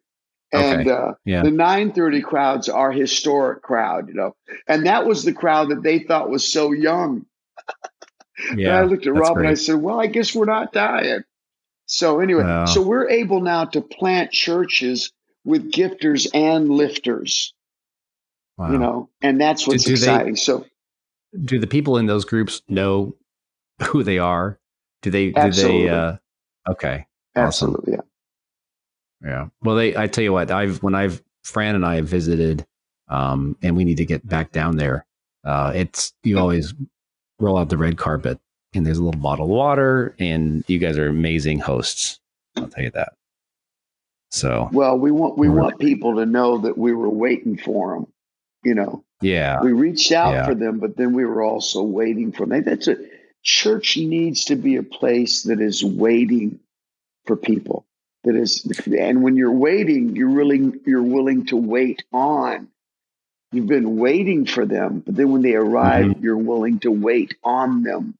And 0.54 0.86
okay. 0.86 0.90
uh, 0.90 1.14
yeah. 1.24 1.42
the 1.42 1.50
9:30 1.50 2.22
crowds 2.22 2.68
are 2.68 2.92
historic 2.92 3.62
crowd, 3.62 4.08
you 4.08 4.14
know. 4.14 4.36
And 4.68 4.86
that 4.86 5.06
was 5.06 5.24
the 5.24 5.32
crowd 5.32 5.70
that 5.70 5.82
they 5.82 6.00
thought 6.00 6.28
was 6.28 6.50
so 6.50 6.72
young. 6.72 7.24
Yeah, 8.54 8.68
and 8.68 8.76
I 8.76 8.82
looked 8.82 9.06
at 9.06 9.14
Rob 9.14 9.34
great. 9.34 9.46
and 9.46 9.50
I 9.50 9.54
said, 9.54 9.76
"Well, 9.76 9.98
I 9.98 10.06
guess 10.06 10.34
we're 10.34 10.44
not 10.44 10.72
dying." 10.72 11.24
So 11.92 12.20
anyway, 12.20 12.44
wow. 12.44 12.64
so 12.64 12.80
we're 12.80 13.06
able 13.10 13.42
now 13.42 13.66
to 13.66 13.82
plant 13.82 14.32
churches 14.32 15.12
with 15.44 15.70
gifters 15.70 16.26
and 16.32 16.70
lifters. 16.70 17.52
Wow. 18.56 18.72
You 18.72 18.78
know, 18.78 19.10
and 19.20 19.38
that's 19.38 19.68
what's 19.68 19.84
do, 19.84 19.88
do 19.88 19.92
exciting. 19.92 20.32
They, 20.32 20.40
so, 20.40 20.64
do 21.44 21.58
the 21.58 21.66
people 21.66 21.98
in 21.98 22.06
those 22.06 22.24
groups 22.24 22.62
know 22.66 23.14
who 23.88 24.02
they 24.02 24.18
are? 24.18 24.58
Do 25.02 25.10
they? 25.10 25.34
Absolutely. 25.36 25.82
Do 25.82 25.88
they? 25.88 25.90
Uh, 25.90 26.16
okay. 26.70 27.06
Absolutely. 27.36 27.92
Awesome. 27.92 28.08
Yeah. 29.20 29.28
Yeah. 29.28 29.48
Well, 29.60 29.76
they. 29.76 29.94
I 29.94 30.06
tell 30.06 30.24
you 30.24 30.32
what. 30.32 30.50
I've 30.50 30.82
when 30.82 30.94
I've 30.94 31.22
Fran 31.44 31.74
and 31.74 31.84
I 31.84 31.96
have 31.96 32.08
visited, 32.08 32.64
um, 33.08 33.54
and 33.62 33.76
we 33.76 33.84
need 33.84 33.98
to 33.98 34.06
get 34.06 34.26
back 34.26 34.50
down 34.50 34.78
there. 34.78 35.04
Uh, 35.44 35.72
it's 35.74 36.14
you 36.22 36.38
always 36.38 36.72
roll 37.38 37.58
out 37.58 37.68
the 37.68 37.76
red 37.76 37.98
carpet, 37.98 38.40
and 38.74 38.86
there's 38.86 38.98
a 38.98 39.04
little 39.04 39.20
bottle 39.20 39.46
of 39.46 39.50
water, 39.50 40.14
and 40.18 40.64
you 40.66 40.78
guys 40.78 40.98
are 40.98 41.08
amazing 41.08 41.58
hosts. 41.58 42.20
I'll 42.56 42.68
tell 42.68 42.84
you 42.84 42.90
that. 42.92 43.14
So 44.30 44.68
well, 44.72 44.98
we 44.98 45.10
want 45.10 45.36
we 45.36 45.48
want 45.48 45.78
people 45.78 46.16
to 46.16 46.26
know 46.26 46.58
that 46.58 46.78
we 46.78 46.92
were 46.92 47.10
waiting 47.10 47.58
for 47.58 47.94
them. 47.94 48.06
You 48.64 48.74
know. 48.74 49.04
Yeah. 49.20 49.60
We 49.62 49.72
reached 49.72 50.10
out 50.10 50.32
yeah. 50.32 50.46
for 50.46 50.54
them, 50.54 50.80
but 50.80 50.96
then 50.96 51.12
we 51.12 51.24
were 51.24 51.42
also 51.42 51.82
waiting 51.82 52.32
for 52.32 52.44
them. 52.44 52.64
That's 52.64 52.88
a 52.88 52.96
church 53.42 53.96
needs 53.96 54.46
to 54.46 54.56
be 54.56 54.76
a 54.76 54.82
place 54.82 55.44
that 55.44 55.60
is 55.60 55.84
waiting 55.84 56.58
for 57.26 57.36
people. 57.36 57.86
That 58.24 58.36
is, 58.36 58.64
and 58.86 59.22
when 59.22 59.36
you're 59.36 59.50
waiting, 59.50 60.14
you're 60.14 60.30
really 60.30 60.72
you're 60.86 61.02
willing 61.02 61.46
to 61.46 61.56
wait 61.56 62.04
on. 62.12 62.68
You've 63.50 63.66
been 63.66 63.96
waiting 63.96 64.46
for 64.46 64.64
them, 64.64 65.00
but 65.00 65.14
then 65.14 65.30
when 65.30 65.42
they 65.42 65.54
arrive, 65.54 66.06
mm-hmm. 66.06 66.24
you're 66.24 66.36
willing 66.38 66.78
to 66.80 66.90
wait 66.90 67.34
on 67.44 67.82
them. 67.82 68.14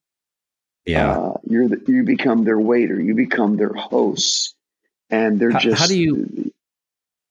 Yeah, 0.85 1.13
uh, 1.13 1.39
you're 1.45 1.69
the, 1.69 1.81
you 1.87 2.03
become 2.03 2.45
their 2.45 2.59
waiter. 2.59 3.01
You 3.01 3.15
become 3.15 3.57
their 3.57 3.73
hosts, 3.73 4.55
and 5.11 5.39
they're 5.39 5.53
how, 5.53 5.59
just. 5.59 5.81
How 5.81 5.87
do 5.87 5.99
you 5.99 6.53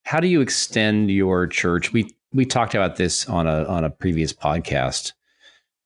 how 0.03 0.19
do 0.19 0.27
you 0.27 0.41
extend 0.41 1.11
your 1.11 1.47
church? 1.47 1.93
We 1.93 2.13
we 2.33 2.45
talked 2.45 2.75
about 2.75 2.95
this 2.95 3.27
on 3.27 3.47
a 3.47 3.65
on 3.65 3.83
a 3.83 3.89
previous 3.89 4.33
podcast, 4.33 5.13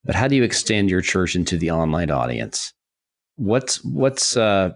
but 0.04 0.15
how 0.15 0.28
do 0.28 0.36
you 0.36 0.43
extend 0.43 0.89
your 0.89 1.01
church 1.01 1.36
into 1.36 1.58
the 1.58 1.71
online 1.71 2.12
audience? 2.12 2.73
What's 3.38 3.84
what's 3.84 4.38
uh 4.38 4.71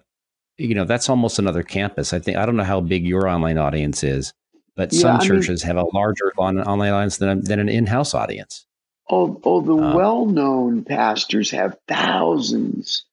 you 0.58 0.76
know 0.76 0.86
that's 0.86 1.10
almost 1.10 1.40
another 1.40 1.64
campus. 1.64 2.14
I 2.14 2.20
think 2.20 2.38
I 2.38 2.46
don't 2.46 2.58
know 2.58 2.64
how 2.64 2.82
big 2.82 3.06
your 3.06 3.28
online 3.28 3.58
audience 3.58 4.04
is, 4.04 4.34
but 4.76 4.92
yeah, 4.92 5.00
some 5.00 5.20
churches 5.20 5.64
mean, 5.64 5.68
have 5.68 5.86
a 5.86 5.96
larger 5.96 6.32
online 6.38 6.92
audience 6.92 7.18
than 7.18 7.44
than 7.44 7.60
an 7.60 7.70
in 7.70 7.86
house 7.86 8.14
audience. 8.14 8.66
Oh, 9.10 9.40
oh 9.44 9.62
the 9.62 9.76
uh, 9.76 9.96
well 9.96 10.26
known 10.26 10.84
pastors 10.84 11.52
have 11.52 11.78
thousands 11.88 13.06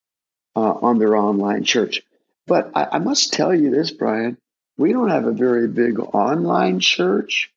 uh, 0.55 0.73
on 0.81 0.99
their 0.99 1.15
online 1.15 1.63
church. 1.63 2.01
But 2.45 2.71
I, 2.75 2.87
I, 2.93 2.99
must 2.99 3.33
tell 3.33 3.53
you 3.53 3.71
this, 3.71 3.91
Brian, 3.91 4.37
we 4.77 4.93
don't 4.93 5.09
have 5.09 5.25
a 5.25 5.31
very 5.31 5.67
big 5.67 5.99
online 5.99 6.79
church. 6.79 7.51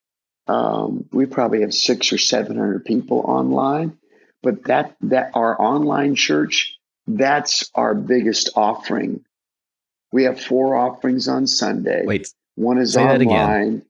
Um, 0.47 1.05
we 1.11 1.25
probably 1.25 1.61
have 1.61 1.73
six 1.73 2.11
or 2.11 2.17
700 2.17 2.83
people 2.83 3.19
online. 3.19 3.97
But 4.43 4.65
that, 4.65 4.95
that 5.01 5.31
our 5.33 5.59
online 5.59 6.15
church, 6.15 6.77
that's 7.07 7.69
our 7.75 7.93
biggest 7.93 8.49
offering. 8.55 9.23
We 10.11 10.23
have 10.23 10.41
four 10.41 10.75
offerings 10.75 11.27
on 11.27 11.47
Sunday. 11.47 12.03
Wait, 12.05 12.33
one 12.55 12.79
is 12.79 12.97
online. 12.97 13.83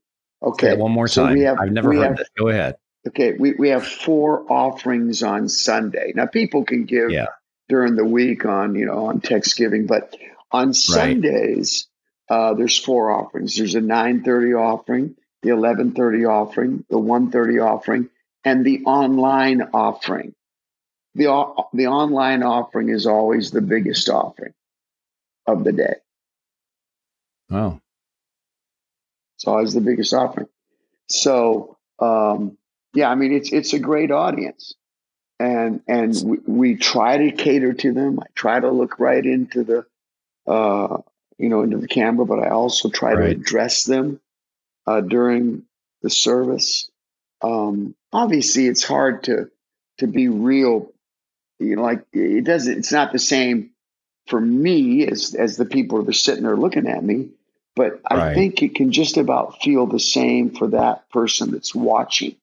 Okay, 0.44 0.76
one 0.76 0.92
more 0.92 1.08
time. 1.08 1.28
So 1.30 1.34
we 1.34 1.42
have, 1.42 1.58
I've 1.60 1.72
never 1.72 1.94
heard 1.94 2.04
have, 2.04 2.18
that. 2.18 2.28
Go 2.38 2.50
ahead. 2.50 2.76
Okay, 3.08 3.34
we, 3.38 3.54
we 3.54 3.70
have 3.70 3.86
four 3.86 4.52
offerings 4.52 5.24
on 5.24 5.50
Sunday. 5.50 6.14
Now 6.16 6.28
people 6.28 6.64
can 6.64 6.86
give 6.86 7.10
yeah. 7.10 7.28
during 7.68 7.96
the 7.96 8.06
week 8.06 8.46
on 8.46 8.76
you 8.76 8.86
know 8.86 9.08
on 9.08 9.22
Thanksgiving, 9.22 9.88
but 9.88 10.16
on 10.52 10.74
Sundays 10.74 11.88
right. 12.30 12.36
uh, 12.36 12.54
there's 12.54 12.78
four 12.78 13.12
offerings. 13.12 13.58
There's 13.58 13.76
a 13.76 13.82
nine 13.82 14.24
thirty 14.24 14.54
offering, 14.54 15.16
the 15.42 15.50
eleven 15.50 15.94
thirty 15.94 16.26
offering, 16.26 16.86
the 16.90 17.00
one 17.00 17.32
thirty 17.32 17.58
offering, 17.60 18.10
and 18.46 18.64
the 18.64 18.84
online 18.86 19.64
offering. 19.74 20.36
The 21.16 21.26
the 21.74 21.88
online 21.88 22.44
offering 22.44 22.90
is 22.90 23.08
always 23.08 23.50
the 23.50 23.62
biggest 23.62 24.10
offering 24.10 24.54
of 25.48 25.64
the 25.64 25.72
day. 25.72 25.96
Oh, 27.50 27.80
it's 29.38 29.48
always 29.48 29.74
the 29.74 29.82
biggest 29.82 30.14
offering. 30.14 30.48
So 31.08 31.78
um, 32.00 32.58
yeah, 32.94 33.10
I 33.10 33.16
mean 33.16 33.34
it's 33.34 33.52
it's 33.52 33.74
a 33.74 33.80
great 33.80 34.12
audience, 34.12 34.76
and 35.40 35.82
and 35.88 36.16
we, 36.24 36.38
we, 36.46 36.76
try 36.76 37.18
to 37.18 37.32
cater 37.32 37.74
to 37.74 37.94
them. 37.94 38.20
I 38.20 38.26
try 38.36 38.60
to 38.60 38.70
look 38.70 39.00
right 39.00 39.26
into 39.26 39.64
the 39.64 39.86
uh, 40.52 40.98
you 41.38 41.50
know 41.50 41.62
into 41.62 41.78
the 41.78 41.88
camera, 41.88 42.26
but 42.26 42.40
I 42.40 42.50
also 42.50 42.90
try 42.90 43.14
right. 43.14 43.26
to 43.26 43.32
address 43.32 43.86
them 43.86 44.20
uh, 44.86 45.02
during 45.02 45.64
the 46.02 46.10
service. 46.10 46.90
Um, 47.42 47.96
obviously, 48.12 48.68
it's 48.68 48.84
hard 48.84 49.24
to 49.24 49.50
to 50.00 50.08
be 50.08 50.28
real. 50.28 50.92
You 51.60 51.78
know, 51.78 51.84
like 51.84 52.04
it 52.12 52.44
doesn't. 52.44 52.80
It's 52.80 52.92
not 52.92 53.14
the 53.14 53.20
same 53.20 53.72
for 54.28 54.42
me 54.42 55.08
as 55.08 55.34
as 55.34 55.56
the 55.56 55.66
people 55.66 56.00
that 56.02 56.10
are 56.10 56.14
sitting 56.14 56.44
there 56.44 56.58
looking 56.58 56.88
at 56.88 57.04
me. 57.04 57.30
But 57.74 58.02
I 58.06 58.16
right. 58.16 58.36
think 58.36 58.62
it 58.62 58.76
can 58.76 58.92
just 58.92 59.16
about 59.16 59.62
feel 59.62 59.88
the 59.88 60.00
same 60.00 60.50
for 60.50 60.68
that 60.68 61.10
person 61.10 61.52
that's 61.52 61.74
watching 61.74 62.36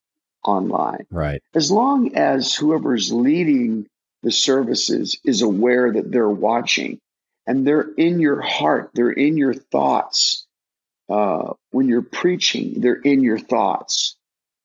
online. 0.45 1.07
Right. 1.11 1.43
As 1.55 1.71
long 1.71 2.17
as 2.17 2.55
whoever's 2.55 3.13
leading 3.13 3.87
the 4.23 4.33
services 4.33 5.19
is 5.25 5.43
aware 5.43 5.93
that 5.93 6.11
they're 6.11 6.29
watching 6.29 6.99
and 7.47 7.67
they're 7.67 7.89
in 7.97 8.21
your 8.21 8.41
heart, 8.41 8.91
they're 8.95 9.11
in 9.11 9.37
your 9.37 9.55
thoughts. 9.55 10.47
Uh, 11.09 11.55
when 11.71 11.89
you're 11.89 12.03
preaching, 12.03 12.81
they're 12.83 13.01
in 13.01 13.23
your 13.23 13.39
thoughts, 13.39 14.15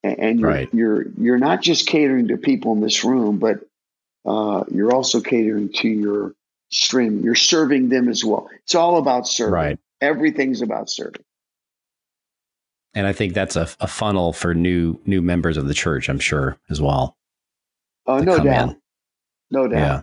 and 0.03 0.41
you're, 0.41 0.49
right. 0.49 0.69
you're 0.73 1.05
you're 1.17 1.37
not 1.37 1.61
just 1.61 1.87
catering 1.87 2.27
to 2.27 2.37
people 2.37 2.73
in 2.73 2.81
this 2.81 3.05
room, 3.05 3.39
but 3.39 3.59
uh, 4.25 4.65
you're 4.69 4.93
also 4.93 5.21
catering 5.21 5.71
to 5.71 5.87
your 5.87 6.33
stream. 6.69 7.21
You're 7.23 7.35
serving 7.35 7.87
them 7.87 8.09
as 8.09 8.25
well. 8.25 8.49
It's 8.63 8.75
all 8.75 8.97
about 8.97 9.25
serving. 9.25 9.53
Right. 9.53 9.79
Everything's 10.01 10.61
about 10.61 10.89
serving 10.89 11.23
and 12.95 13.07
I 13.07 13.13
think 13.13 13.33
that's 13.33 13.55
a, 13.55 13.67
a 13.79 13.87
funnel 13.87 14.33
for 14.33 14.53
new 14.53 14.99
new 15.05 15.21
members 15.21 15.57
of 15.57 15.67
the 15.67 15.73
church. 15.73 16.09
I'm 16.09 16.19
sure 16.19 16.57
as 16.69 16.81
well. 16.81 17.17
Oh, 18.05 18.19
no 18.19 18.43
doubt, 18.43 18.69
in. 18.69 18.81
no 19.51 19.67
doubt. 19.67 19.77
Yeah. 19.77 20.01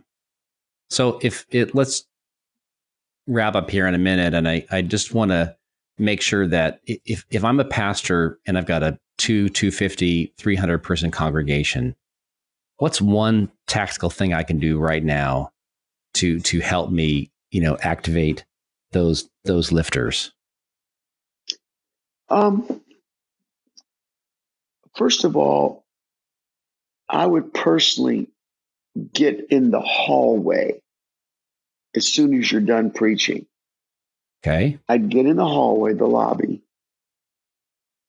So 0.89 1.19
if 1.23 1.47
it 1.51 1.75
let's 1.75 2.07
wrap 3.27 3.55
up 3.55 3.71
here 3.71 3.87
in 3.87 3.95
a 3.95 3.99
minute, 3.99 4.35
and 4.35 4.49
I 4.49 4.67
I 4.71 4.83
just 4.83 5.15
want 5.15 5.31
to 5.31 5.57
make 5.99 6.21
sure 6.21 6.47
that 6.47 6.81
if 6.87 7.25
if 7.31 7.45
I'm 7.45 7.61
a 7.61 7.65
pastor 7.65 8.39
and 8.47 8.57
I've 8.59 8.67
got 8.67 8.83
a 8.83 8.99
two 9.21 9.51
250 9.51 10.33
300 10.39 10.79
person 10.79 11.11
congregation 11.11 11.95
what's 12.79 13.03
one 13.03 13.51
tactical 13.67 14.09
thing 14.09 14.33
i 14.33 14.43
can 14.43 14.59
do 14.59 14.79
right 14.79 15.05
now 15.05 15.51
to 16.15 16.41
to 16.41 16.59
help 16.61 16.91
me 16.91 17.31
you 17.51 17.61
know 17.61 17.77
activate 17.83 18.47
those 18.93 19.29
those 19.45 19.71
lifters 19.71 20.33
um, 22.31 22.80
first 24.97 25.25
of 25.25 25.37
all, 25.37 25.85
I 27.09 27.27
would 27.27 27.53
personally 27.53 28.29
get 29.13 29.47
in 29.51 29.71
the 29.71 29.81
hallway 29.81 30.81
as 31.95 32.07
soon 32.07 32.39
as 32.39 32.51
you're 32.51 32.61
done 32.61 32.91
preaching. 32.91 33.47
Okay. 34.45 34.79
I'd 34.89 35.09
get 35.09 35.27
in 35.27 35.37
the 35.37 35.47
hallway, 35.47 35.95
the 35.95 36.07
lobby, 36.07 36.63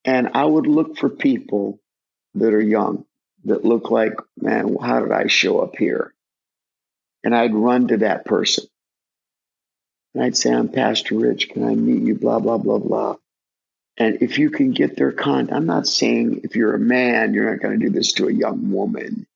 and 0.06 0.30
I 0.34 0.46
would 0.46 0.68
look 0.68 0.98
for 0.98 1.10
people 1.10 1.80
that 2.36 2.54
are 2.54 2.62
young. 2.62 3.06
that 3.46 3.66
look 3.66 3.90
like, 3.90 4.14
man, 4.40 4.76
how 4.80 5.00
did 5.00 5.12
I 5.12 5.28
show 5.28 5.60
up 5.62 5.76
here? 5.76 6.14
And 7.24 7.36
I'd 7.36 7.54
run 7.56 7.88
to 7.88 7.98
that 7.98 8.26
person. 8.26 8.66
And 10.14 10.24
I'd 10.24 10.38
say, 10.38 10.54
I'm 10.54 10.70
Pastor 10.70 11.16
Rich. 11.16 11.50
Can 11.50 11.64
I 11.64 11.74
meet 11.74 12.04
you? 12.04 12.16
Blah, 12.16 12.40
blah, 12.40 12.58
blah, 12.58 12.80
blah. 12.80 13.16
And 13.98 14.22
if 14.22 14.38
you 14.38 14.50
can 14.50 14.72
get 14.72 14.96
their 14.96 15.12
contact, 15.12 15.56
I'm 15.56 15.66
not 15.66 15.88
saying 15.88 16.42
if 16.44 16.56
you're 16.56 16.76
a 16.76 16.80
man, 16.80 17.34
you're 17.34 17.52
not 17.52 17.62
going 17.62 17.80
to 17.80 17.86
do 17.86 17.92
this 17.92 18.14
to 18.14 18.28
a 18.28 18.34
young 18.34 18.72
woman. 18.72 19.28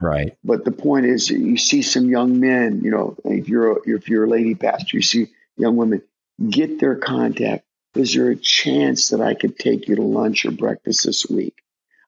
Right. 0.00 0.36
But 0.44 0.64
the 0.64 0.72
point 0.72 1.06
is, 1.06 1.30
you 1.30 1.56
see 1.56 1.82
some 1.82 2.10
young 2.10 2.40
men, 2.40 2.80
you 2.82 2.90
know, 2.90 3.16
if 3.24 3.48
you're 3.48 3.72
a, 3.72 3.76
if 3.86 4.08
you're 4.08 4.24
a 4.24 4.28
lady 4.28 4.54
pastor, 4.54 4.96
you 4.96 5.02
see 5.02 5.28
young 5.56 5.76
women, 5.76 6.02
get 6.50 6.80
their 6.80 6.96
contact. 6.96 7.64
Is 7.94 8.14
there 8.14 8.30
a 8.30 8.36
chance 8.36 9.10
that 9.10 9.20
I 9.20 9.34
could 9.34 9.58
take 9.58 9.88
you 9.88 9.96
to 9.96 10.02
lunch 10.02 10.44
or 10.44 10.50
breakfast 10.50 11.04
this 11.04 11.26
week? 11.28 11.62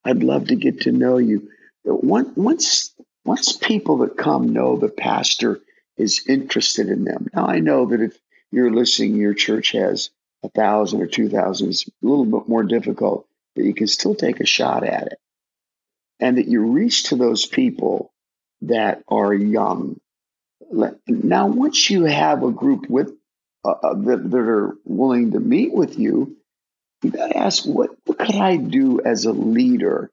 I'd 0.04 0.22
love 0.22 0.48
to 0.48 0.56
get 0.56 0.82
to 0.82 0.92
know 0.92 1.18
you. 1.18 1.50
Once, 1.84 2.94
once 3.24 3.52
people 3.52 3.98
that 3.98 4.16
come 4.16 4.52
know 4.52 4.76
the 4.76 4.88
pastor 4.88 5.60
is 5.96 6.24
interested 6.28 6.88
in 6.88 7.04
them. 7.04 7.28
Now, 7.34 7.46
I 7.46 7.60
know 7.60 7.86
that 7.86 8.00
if 8.00 8.18
you're 8.50 8.72
listening, 8.72 9.16
your 9.16 9.34
church 9.34 9.72
has 9.72 10.10
a 10.44 10.48
thousand 10.50 11.02
or 11.02 11.07
two 11.07 11.28
thousand, 11.28 11.70
is 11.70 11.87
a 12.02 12.07
little 12.07 12.24
bit 12.24 12.48
more 12.48 12.62
difficult, 12.62 13.26
but 13.54 13.64
you 13.64 13.74
can 13.74 13.87
still 13.87 14.14
take 14.14 14.40
a 14.40 14.46
shot 14.46 14.85
at 14.85 15.09
it. 15.09 15.18
And 16.20 16.38
that 16.38 16.46
you 16.46 16.61
reach 16.61 17.04
to 17.04 17.16
those 17.16 17.46
people 17.46 18.12
that 18.62 19.02
are 19.09 19.35
young. 19.35 20.00
Now, 21.07 21.48
once 21.48 21.90
you 21.90 22.04
have 22.04 22.42
a 22.42 22.50
group 22.50 22.88
with 22.88 23.12
uh, 23.64 23.70
uh 23.70 23.94
that, 23.94 24.30
that 24.30 24.38
are 24.38 24.76
willing 24.85 25.33
to 25.33 25.40
meet 25.40 25.72
with 25.72 25.98
you, 25.98 26.37
you 27.02 27.11
got 27.11 27.28
to 27.28 27.37
ask 27.37 27.64
what, 27.64 27.90
what 28.04 28.18
could 28.18 28.37
I 28.37 28.57
do 28.57 29.00
as 29.04 29.24
a 29.24 29.33
leader 29.33 30.11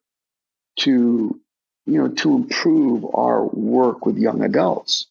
to 0.80 1.39
you 1.86 1.98
know 2.02 2.10
to 2.10 2.36
improve 2.36 3.06
our 3.13 3.44
work 3.46 4.06
with 4.06 4.17
young 4.17 4.44
adults? 4.44 5.08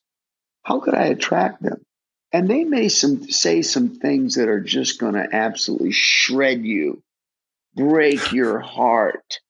How 0.62 0.80
could 0.80 0.94
I 0.94 1.04
attract 1.06 1.62
them? 1.62 1.84
And 2.32 2.48
they 2.48 2.64
may 2.64 2.88
some, 2.88 3.28
say 3.30 3.62
some 3.62 3.96
things 3.96 4.36
that 4.36 4.48
are 4.48 4.60
just 4.60 5.00
going 5.00 5.14
to 5.14 5.26
absolutely 5.32 5.92
shred 5.92 6.64
you, 6.64 7.02
break 7.74 8.32
your 8.32 8.60
heart, 8.60 9.40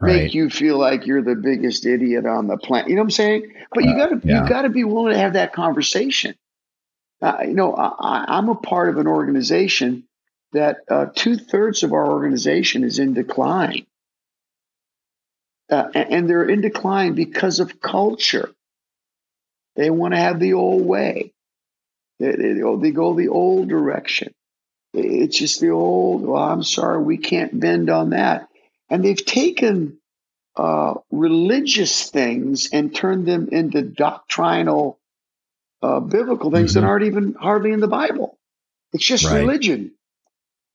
right. 0.00 0.24
make 0.24 0.34
you 0.34 0.50
feel 0.50 0.78
like 0.78 1.06
you're 1.06 1.22
the 1.22 1.34
biggest 1.34 1.86
idiot 1.86 2.26
on 2.26 2.46
the 2.46 2.56
planet. 2.56 2.88
You 2.88 2.96
know 2.96 3.02
what 3.02 3.06
I'm 3.06 3.10
saying? 3.10 3.52
But 3.72 3.84
you 3.84 3.96
got 3.96 4.08
to 4.08 4.20
yeah. 4.24 4.42
you 4.42 4.48
got 4.48 4.62
to 4.62 4.68
be 4.68 4.84
willing 4.84 5.12
to 5.12 5.18
have 5.18 5.34
that 5.34 5.52
conversation. 5.52 6.34
Uh, 7.22 7.38
you 7.42 7.54
know, 7.54 7.74
I, 7.74 8.38
am 8.38 8.48
a 8.48 8.54
part 8.54 8.88
of 8.88 8.96
an 8.96 9.06
organization 9.06 10.04
that 10.52 10.78
uh, 10.88 11.06
two 11.14 11.36
thirds 11.36 11.82
of 11.82 11.92
our 11.92 12.06
organization 12.06 12.82
is 12.82 12.98
in 12.98 13.14
decline. 13.14 13.86
Uh, 15.70 15.88
and 15.94 16.28
they're 16.28 16.48
in 16.48 16.62
decline 16.62 17.14
because 17.14 17.60
of 17.60 17.80
culture. 17.80 18.50
They 19.76 19.90
want 19.90 20.14
to 20.14 20.18
have 20.18 20.40
the 20.40 20.54
old 20.54 20.84
way. 20.84 21.32
They, 22.20 22.32
they, 22.32 22.52
they 22.52 22.90
go 22.90 23.14
the 23.14 23.28
old 23.28 23.68
direction. 23.68 24.32
It's 24.92 25.38
just 25.38 25.60
the 25.60 25.70
old, 25.70 26.22
well, 26.22 26.42
I'm 26.42 26.62
sorry, 26.62 27.02
we 27.02 27.16
can't 27.16 27.58
bend 27.58 27.90
on 27.90 28.10
that. 28.10 28.48
And 28.88 29.04
they've 29.04 29.24
taken 29.24 29.98
uh, 30.56 30.94
religious 31.10 32.10
things 32.10 32.70
and 32.72 32.94
turned 32.94 33.26
them 33.26 33.48
into 33.50 33.82
doctrinal, 33.82 34.98
uh, 35.82 36.00
biblical 36.00 36.50
things 36.50 36.72
mm-hmm. 36.72 36.80
that 36.80 36.86
aren't 36.86 37.06
even 37.06 37.34
hardly 37.34 37.72
in 37.72 37.80
the 37.80 37.88
Bible. 37.88 38.36
It's 38.92 39.06
just 39.06 39.24
right. 39.24 39.38
religion. 39.38 39.92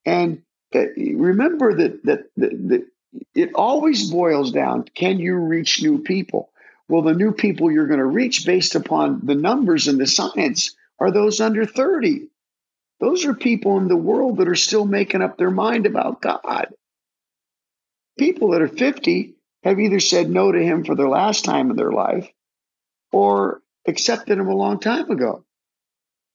And 0.06 0.42
uh, 0.74 0.86
remember 0.96 1.76
that, 1.76 2.04
that, 2.06 2.24
that, 2.38 2.68
that 2.70 2.88
it 3.36 3.52
always 3.54 4.10
boils 4.10 4.52
down 4.52 4.86
can 4.96 5.20
you 5.20 5.36
reach 5.36 5.84
new 5.84 6.00
people? 6.00 6.50
Well, 6.88 7.02
the 7.02 7.14
new 7.14 7.34
people 7.34 7.72
you're 7.72 7.88
going 7.88 8.00
to 8.00 8.06
reach 8.06 8.46
based 8.46 8.76
upon 8.76 9.22
the 9.24 9.36
numbers 9.36 9.88
and 9.88 10.00
the 10.00 10.08
science 10.08 10.76
are 11.00 11.12
those 11.12 11.42
under 11.42 11.66
30. 11.66 12.30
Those 13.00 13.26
are 13.26 13.34
people 13.34 13.78
in 13.78 13.88
the 13.88 13.98
world 13.98 14.38
that 14.38 14.48
are 14.48 14.56
still 14.56 14.86
making 14.86 15.22
up 15.22 15.38
their 15.38 15.52
mind 15.52 15.86
about 15.86 16.22
God. 16.22 16.74
People 18.18 18.52
that 18.52 18.62
are 18.62 18.68
50 18.68 19.36
have 19.64 19.80
either 19.80 20.00
said 20.00 20.30
no 20.30 20.52
to 20.52 20.64
him 20.64 20.86
for 20.86 20.96
the 20.96 21.08
last 21.08 21.44
time 21.44 21.70
in 21.70 21.76
their 21.76 21.92
life 21.92 22.30
or 23.12 23.62
accepted 23.88 24.38
him 24.38 24.48
a 24.48 24.56
long 24.56 24.80
time 24.80 25.10
ago. 25.12 25.44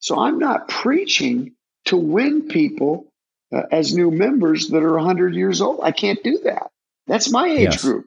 So 0.01 0.19
I'm 0.19 0.39
not 0.39 0.69
preaching 0.69 1.53
to 1.87 1.97
win 1.97 2.49
people 2.49 3.11
uh, 3.53 3.63
as 3.71 3.95
new 3.95 4.11
members 4.11 4.69
that 4.69 4.83
are 4.83 4.95
100 4.95 5.35
years 5.35 5.61
old. 5.61 5.81
I 5.83 5.93
can't 5.93 6.23
do 6.23 6.41
that. 6.45 6.71
That's 7.07 7.31
my 7.31 7.49
age 7.49 7.73
yes. 7.73 7.83
group. 7.83 8.07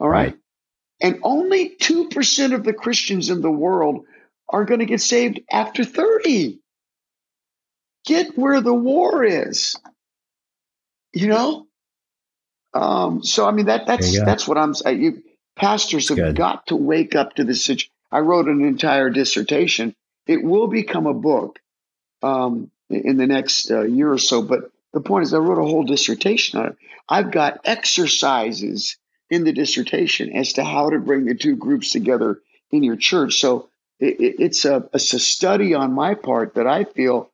All 0.00 0.08
right? 0.08 0.32
right. 0.32 0.38
And 1.00 1.20
only 1.22 1.70
2% 1.76 2.54
of 2.54 2.64
the 2.64 2.72
Christians 2.72 3.30
in 3.30 3.40
the 3.40 3.50
world 3.50 4.04
are 4.48 4.64
going 4.64 4.80
to 4.80 4.86
get 4.86 5.00
saved 5.00 5.40
after 5.50 5.84
30. 5.84 6.58
Get 8.06 8.38
where 8.38 8.60
the 8.60 8.74
war 8.74 9.24
is. 9.24 9.76
You 11.12 11.28
know? 11.28 11.66
Um, 12.74 13.22
so 13.24 13.46
I 13.46 13.52
mean 13.52 13.66
that 13.66 13.86
that's 13.86 14.18
that's 14.20 14.46
what 14.46 14.58
I'm 14.58 14.74
saying. 14.74 15.02
You 15.02 15.22
pastors 15.56 16.10
have 16.10 16.18
Good. 16.18 16.36
got 16.36 16.66
to 16.68 16.76
wake 16.76 17.16
up 17.16 17.34
to 17.34 17.44
this 17.44 17.64
situation. 17.64 17.90
I 18.10 18.20
wrote 18.20 18.46
an 18.46 18.64
entire 18.64 19.10
dissertation. 19.10 19.94
It 20.26 20.42
will 20.42 20.68
become 20.68 21.06
a 21.06 21.14
book 21.14 21.58
um, 22.22 22.70
in 22.90 23.16
the 23.16 23.26
next 23.26 23.70
uh, 23.70 23.82
year 23.82 24.12
or 24.12 24.18
so. 24.18 24.42
But 24.42 24.70
the 24.92 25.00
point 25.00 25.24
is, 25.24 25.34
I 25.34 25.38
wrote 25.38 25.62
a 25.62 25.68
whole 25.68 25.84
dissertation 25.84 26.60
on 26.60 26.66
it. 26.66 26.76
I've 27.08 27.30
got 27.30 27.60
exercises 27.64 28.96
in 29.30 29.44
the 29.44 29.52
dissertation 29.52 30.32
as 30.34 30.54
to 30.54 30.64
how 30.64 30.90
to 30.90 30.98
bring 30.98 31.24
the 31.24 31.34
two 31.34 31.56
groups 31.56 31.92
together 31.92 32.40
in 32.70 32.82
your 32.82 32.96
church. 32.96 33.40
So 33.40 33.68
it, 34.00 34.36
it's 34.38 34.64
a 34.64 34.88
it's 34.92 35.12
a 35.12 35.18
study 35.18 35.74
on 35.74 35.92
my 35.92 36.14
part 36.14 36.54
that 36.54 36.66
I 36.66 36.84
feel 36.84 37.30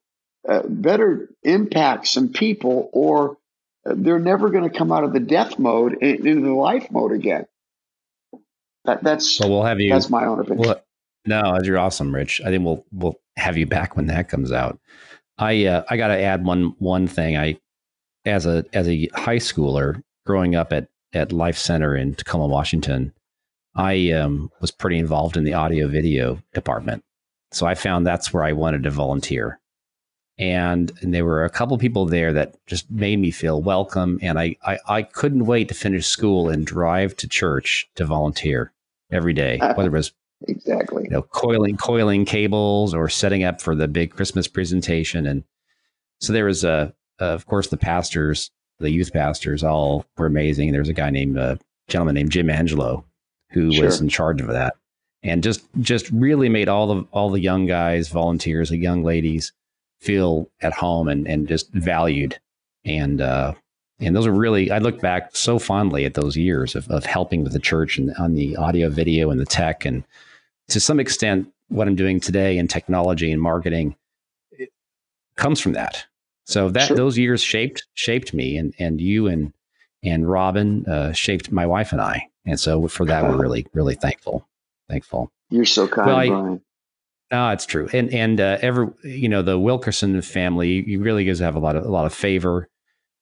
uh, 0.49 0.63
better 0.67 1.29
impact 1.43 2.09
some 2.09 2.29
people, 2.29 2.91
or 2.93 3.39
they're 3.85 4.19
never 4.19 4.51
going 4.51 4.69
to 4.69 4.77
come 4.77 4.93
out 4.93 5.05
of 5.05 5.13
the 5.13 5.21
death 5.21 5.59
mode 5.59 5.95
into 6.03 6.41
the 6.41 6.53
life 6.53 6.91
mode 6.91 7.13
again. 7.13 7.47
That, 8.85 9.03
that's 9.03 9.37
so 9.37 9.49
we'll 9.49 9.63
have 9.63 9.81
you. 9.81 9.91
That's 9.91 10.11
my 10.11 10.27
own 10.27 10.41
opinion. 10.41 10.69
Well, 10.69 10.85
no, 11.27 11.59
you're 11.63 11.79
awesome, 11.79 12.15
Rich. 12.15 12.41
I 12.45 12.51
think 12.51 12.65
we'll 12.65 12.85
we'll 12.93 13.19
have 13.37 13.57
you 13.57 13.67
back 13.67 13.97
when 13.97 14.07
that 14.07 14.29
comes 14.29 14.53
out. 14.53 14.79
I 15.39 15.65
uh, 15.67 15.85
I 15.89 15.97
got 15.97 16.09
to 16.09 16.21
add 16.21 16.45
one 16.45 16.75
one 16.79 17.07
thing. 17.07 17.37
I 17.37 17.59
as 18.27 18.47
a 18.47 18.65
as 18.73 18.89
a 18.89 19.09
high 19.15 19.39
schooler 19.39 20.03
growing 20.27 20.55
up 20.55 20.73
at 20.73 20.89
at 21.15 21.33
Life 21.33 21.57
Center 21.57 21.97
in 21.97 22.15
Tacoma, 22.15 22.47
Washington, 22.47 23.13
I 23.75 24.11
um, 24.13 24.51
was 24.61 24.71
pretty 24.71 24.99
involved 24.99 25.37
in 25.37 25.45
the 25.45 25.55
audio 25.55 25.89
video 25.89 26.41
department. 26.53 27.05
So 27.53 27.67
I 27.67 27.75
found 27.75 28.07
that's 28.07 28.33
where 28.33 28.45
I 28.45 28.53
wanted 28.53 28.83
to 28.85 28.91
volunteer. 28.91 29.61
And, 30.37 30.93
and 31.01 31.15
there 31.15 31.25
were 31.25 31.45
a 31.45 31.51
couple 31.51 31.79
people 31.79 32.07
there 32.07 32.33
that 32.33 32.57
just 32.67 32.91
made 32.91 33.21
me 33.21 33.31
feel 33.31 33.63
welcome. 33.63 34.19
And 34.21 34.39
I, 34.39 34.57
I, 34.65 34.79
I 34.89 35.03
couldn't 35.03 35.47
wait 35.47 35.69
to 35.69 35.75
finish 35.75 36.07
school 36.07 36.49
and 36.49 36.67
drive 36.67 37.17
to 37.19 37.29
church 37.29 37.89
to 37.95 38.05
volunteer 38.05 38.73
every 39.13 39.33
day, 39.33 39.59
whether 39.59 39.89
it 39.89 39.93
was 39.93 40.13
exactly 40.47 41.05
you 41.05 41.11
know 41.11 41.23
coiling 41.23 41.77
coiling 41.77 42.25
cables 42.25 42.93
or 42.93 43.09
setting 43.09 43.45
up 43.45 43.63
for 43.63 43.75
the 43.75 43.87
big 43.87 44.15
Christmas 44.15 44.49
presentation. 44.49 45.27
And 45.27 45.45
so 46.21 46.33
there 46.33 46.47
was 46.47 46.65
a, 46.65 46.93
uh, 47.21 47.25
of 47.25 47.47
course, 47.47 47.69
the 47.69 47.77
pastors, 47.77 48.51
the 48.81 48.91
youth 48.91 49.13
pastors, 49.13 49.63
all 49.63 50.05
were 50.17 50.27
amazing. 50.27 50.73
There 50.73 50.81
was 50.81 50.89
a 50.89 50.95
guy 50.95 51.11
named 51.11 51.39
a 51.39 51.43
uh, 51.43 51.57
gentleman 51.89 52.17
named 52.17 52.33
Jim 52.33 52.51
Angelo 52.51 53.05
who 53.55 53.73
sure. 53.73 53.87
was 53.87 54.01
in 54.01 54.09
charge 54.09 54.41
of 54.41 54.49
that, 54.49 54.75
and 55.23 55.43
just 55.43 55.65
just 55.81 56.11
really 56.11 56.51
made 56.51 56.69
all 56.69 56.87
the 56.87 57.05
all 57.13 57.31
the 57.31 57.41
young 57.41 57.67
guys, 57.67 58.09
volunteers, 58.09 58.69
the 58.69 58.77
young 58.77 59.03
ladies 59.03 59.53
feel 60.01 60.51
at 60.61 60.75
home 60.75 61.09
and 61.09 61.27
and 61.27 61.49
just 61.49 61.73
valued. 61.73 62.39
And 62.85 63.23
uh, 63.23 63.55
and 64.01 64.15
those 64.15 64.27
are 64.27 64.33
really 64.33 64.71
I 64.71 64.79
look 64.79 65.01
back 65.01 65.35
so 65.35 65.59
fondly 65.59 66.05
at 66.05 66.15
those 66.15 66.37
years 66.37 66.75
of, 66.75 66.91
of 66.91 67.07
helping 67.07 67.43
with 67.43 67.53
the 67.53 67.59
church 67.61 67.97
and 67.97 68.15
on 68.19 68.35
the 68.35 68.57
audio, 68.57 68.91
video, 68.91 69.31
and 69.31 69.41
the 69.41 69.47
tech, 69.47 69.87
and 69.87 70.05
to 70.69 70.81
some 70.81 71.01
extent, 71.01 71.49
what 71.69 71.89
I'm 71.89 71.97
doing 71.97 72.21
today 72.21 72.59
in 72.59 72.69
technology 72.69 73.31
and 73.31 73.41
marketing 73.41 73.97
comes 75.37 75.61
from 75.61 75.73
that. 75.73 76.05
So 76.45 76.69
that 76.71 76.89
sure. 76.89 76.97
those 76.97 77.17
years 77.17 77.43
shaped 77.43 77.87
shaped 77.95 78.35
me, 78.35 78.59
and 78.59 78.75
and 78.79 79.01
you 79.01 79.27
and 79.27 79.53
and 80.03 80.29
Robin 80.29 80.85
uh, 80.87 81.13
shaped 81.13 81.51
my 81.51 81.67
wife 81.67 81.93
and 81.93 82.01
I. 82.01 82.29
And 82.47 82.61
so 82.61 82.87
for 82.89 83.07
that, 83.07 83.25
we're 83.25 83.41
really, 83.41 83.67
really 83.73 83.95
thankful. 83.95 84.47
Thankful. 84.89 85.33
You're 85.51 85.65
so 85.65 85.89
kind, 85.89 86.07
well, 86.07 86.17
I, 86.17 86.29
Brian. 86.29 86.61
No, 87.31 87.51
it's 87.51 87.67
true. 87.67 87.89
And 87.93 88.13
and 88.13 88.41
uh, 88.41 88.59
ever 88.61 88.95
you 89.03 89.29
know 89.29 89.43
the 89.43 89.59
Wilkerson 89.59 90.21
family, 90.23 90.85
you 90.87 91.01
really 91.01 91.25
guys 91.25 91.39
have 91.39 91.57
a 91.57 91.59
lot 91.59 91.75
of 91.75 91.85
a 91.85 91.91
lot 91.91 92.07
of 92.07 92.15
favor, 92.15 92.69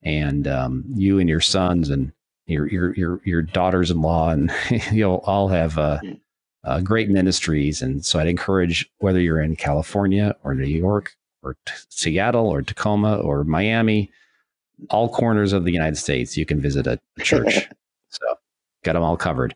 and 0.02 0.46
um, 0.48 0.85
you 0.94 1.18
and 1.18 1.28
your 1.28 1.40
sons 1.40 1.88
and 1.88 2.12
your 2.46 2.68
your 2.68 2.94
your 2.94 3.20
your 3.24 3.42
daughters-in-law, 3.42 4.30
and 4.30 4.52
you'll 4.92 5.22
all 5.24 5.48
have 5.48 5.78
uh, 5.78 6.00
uh, 6.64 6.80
great 6.80 7.08
ministries. 7.08 7.80
And 7.82 8.04
so 8.04 8.18
I'd 8.18 8.28
encourage 8.28 8.88
whether 8.98 9.20
you're 9.20 9.40
in 9.40 9.56
California 9.56 10.37
or 10.42 10.54
New 10.54 10.64
York 10.64 11.14
or 11.42 11.56
t- 11.66 11.72
Seattle 11.88 12.48
or 12.48 12.62
Tacoma 12.62 13.16
or 13.16 13.44
Miami, 13.44 14.11
all 14.90 15.08
corners 15.08 15.52
of 15.52 15.64
the 15.64 15.72
United 15.72 15.96
States, 15.96 16.37
you 16.37 16.46
can 16.46 16.61
visit 16.61 16.87
a 16.87 16.98
church. 17.20 17.68
Got 18.83 18.95
them 18.95 19.03
all 19.03 19.16
covered. 19.16 19.55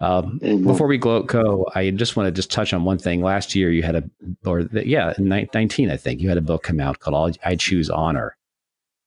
Um, 0.00 0.38
before 0.38 0.88
we 0.88 0.98
go, 0.98 1.64
I 1.76 1.90
just 1.90 2.16
want 2.16 2.26
to 2.26 2.32
just 2.32 2.50
touch 2.50 2.72
on 2.72 2.82
one 2.82 2.98
thing. 2.98 3.22
Last 3.22 3.54
year, 3.54 3.70
you 3.70 3.84
had 3.84 3.94
a, 3.94 4.10
or 4.44 4.64
the, 4.64 4.86
yeah, 4.86 5.14
19, 5.16 5.90
I 5.90 5.96
think, 5.96 6.20
you 6.20 6.28
had 6.28 6.38
a 6.38 6.42
book 6.42 6.64
come 6.64 6.80
out 6.80 6.98
called 6.98 7.38
"I 7.44 7.54
Choose 7.54 7.88
Honor," 7.88 8.36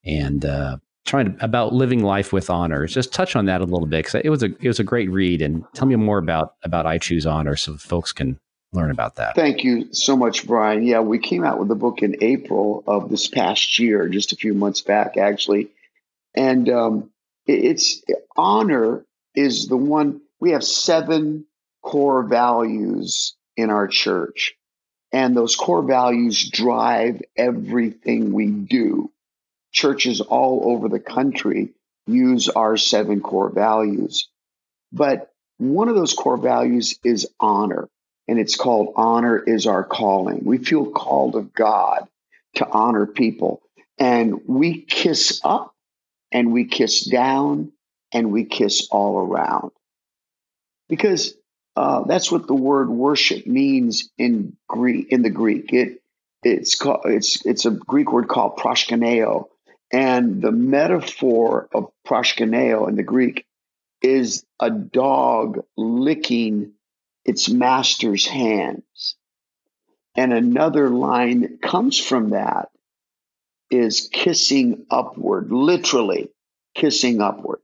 and 0.06 0.42
uh, 0.46 0.78
trying 1.04 1.36
to 1.36 1.44
about 1.44 1.74
living 1.74 2.02
life 2.02 2.32
with 2.32 2.48
honor. 2.48 2.86
Just 2.86 3.12
touch 3.12 3.36
on 3.36 3.44
that 3.44 3.60
a 3.60 3.64
little 3.64 3.86
bit 3.86 4.06
because 4.06 4.22
it 4.24 4.30
was 4.30 4.42
a 4.42 4.46
it 4.60 4.68
was 4.68 4.80
a 4.80 4.84
great 4.84 5.10
read, 5.10 5.42
and 5.42 5.64
tell 5.74 5.86
me 5.86 5.96
more 5.96 6.16
about 6.16 6.54
about 6.62 6.86
"I 6.86 6.96
Choose 6.96 7.26
Honor" 7.26 7.56
so 7.56 7.76
folks 7.76 8.12
can 8.12 8.38
learn 8.72 8.90
about 8.90 9.16
that. 9.16 9.34
Thank 9.34 9.64
you 9.64 9.92
so 9.92 10.16
much, 10.16 10.46
Brian. 10.46 10.82
Yeah, 10.82 11.00
we 11.00 11.18
came 11.18 11.44
out 11.44 11.58
with 11.58 11.68
the 11.68 11.74
book 11.74 12.02
in 12.02 12.16
April 12.22 12.82
of 12.86 13.10
this 13.10 13.28
past 13.28 13.78
year, 13.78 14.08
just 14.08 14.32
a 14.32 14.36
few 14.36 14.54
months 14.54 14.80
back, 14.80 15.18
actually, 15.18 15.68
and 16.34 16.70
um, 16.70 17.10
it's 17.46 18.02
honor 18.34 19.04
is 19.36 19.68
the 19.68 19.76
one 19.76 20.20
we 20.40 20.50
have 20.50 20.64
seven 20.64 21.46
core 21.82 22.24
values 22.24 23.36
in 23.56 23.70
our 23.70 23.86
church. 23.86 24.54
And 25.12 25.36
those 25.36 25.54
core 25.54 25.82
values 25.82 26.50
drive 26.50 27.22
everything 27.36 28.32
we 28.32 28.48
do. 28.48 29.12
Churches 29.72 30.20
all 30.20 30.72
over 30.72 30.88
the 30.88 30.98
country 30.98 31.74
use 32.06 32.48
our 32.48 32.76
seven 32.76 33.20
core 33.20 33.50
values. 33.50 34.28
But 34.92 35.32
one 35.58 35.88
of 35.88 35.94
those 35.94 36.14
core 36.14 36.36
values 36.36 36.98
is 37.04 37.28
honor, 37.40 37.88
and 38.28 38.38
it's 38.38 38.56
called 38.56 38.94
honor 38.96 39.38
is 39.38 39.66
our 39.66 39.84
calling. 39.84 40.44
We 40.44 40.58
feel 40.58 40.90
called 40.90 41.34
of 41.34 41.52
God 41.52 42.06
to 42.56 42.68
honor 42.68 43.06
people, 43.06 43.62
and 43.98 44.40
we 44.46 44.82
kiss 44.82 45.40
up 45.44 45.74
and 46.32 46.52
we 46.52 46.64
kiss 46.64 47.04
down 47.04 47.72
and 48.12 48.32
we 48.32 48.44
kiss 48.44 48.88
all 48.90 49.18
around 49.18 49.70
because 50.88 51.34
uh, 51.76 52.04
that's 52.04 52.32
what 52.32 52.46
the 52.46 52.54
word 52.54 52.88
worship 52.88 53.46
means 53.46 54.10
in 54.16 54.56
Greek. 54.68 55.08
In 55.10 55.22
the 55.22 55.30
Greek, 55.30 55.72
it 55.72 56.02
it's 56.42 56.74
called 56.74 57.02
it's 57.04 57.44
it's 57.44 57.66
a 57.66 57.70
Greek 57.70 58.12
word 58.12 58.28
called 58.28 58.56
proskuneo, 58.56 59.46
and 59.92 60.40
the 60.40 60.52
metaphor 60.52 61.68
of 61.74 61.90
proskuneo 62.06 62.88
in 62.88 62.96
the 62.96 63.02
Greek 63.02 63.44
is 64.00 64.44
a 64.60 64.70
dog 64.70 65.64
licking 65.76 66.72
its 67.24 67.48
master's 67.48 68.26
hands. 68.26 69.16
And 70.16 70.32
another 70.32 70.88
line 70.88 71.42
that 71.42 71.60
comes 71.60 71.98
from 71.98 72.30
that 72.30 72.70
is 73.70 74.08
kissing 74.12 74.86
upward, 74.90 75.52
literally 75.52 76.30
kissing 76.74 77.20
upward. 77.20 77.60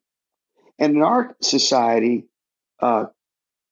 And 0.83 0.97
in 0.97 1.03
our 1.03 1.37
society, 1.40 2.25
uh, 2.81 3.05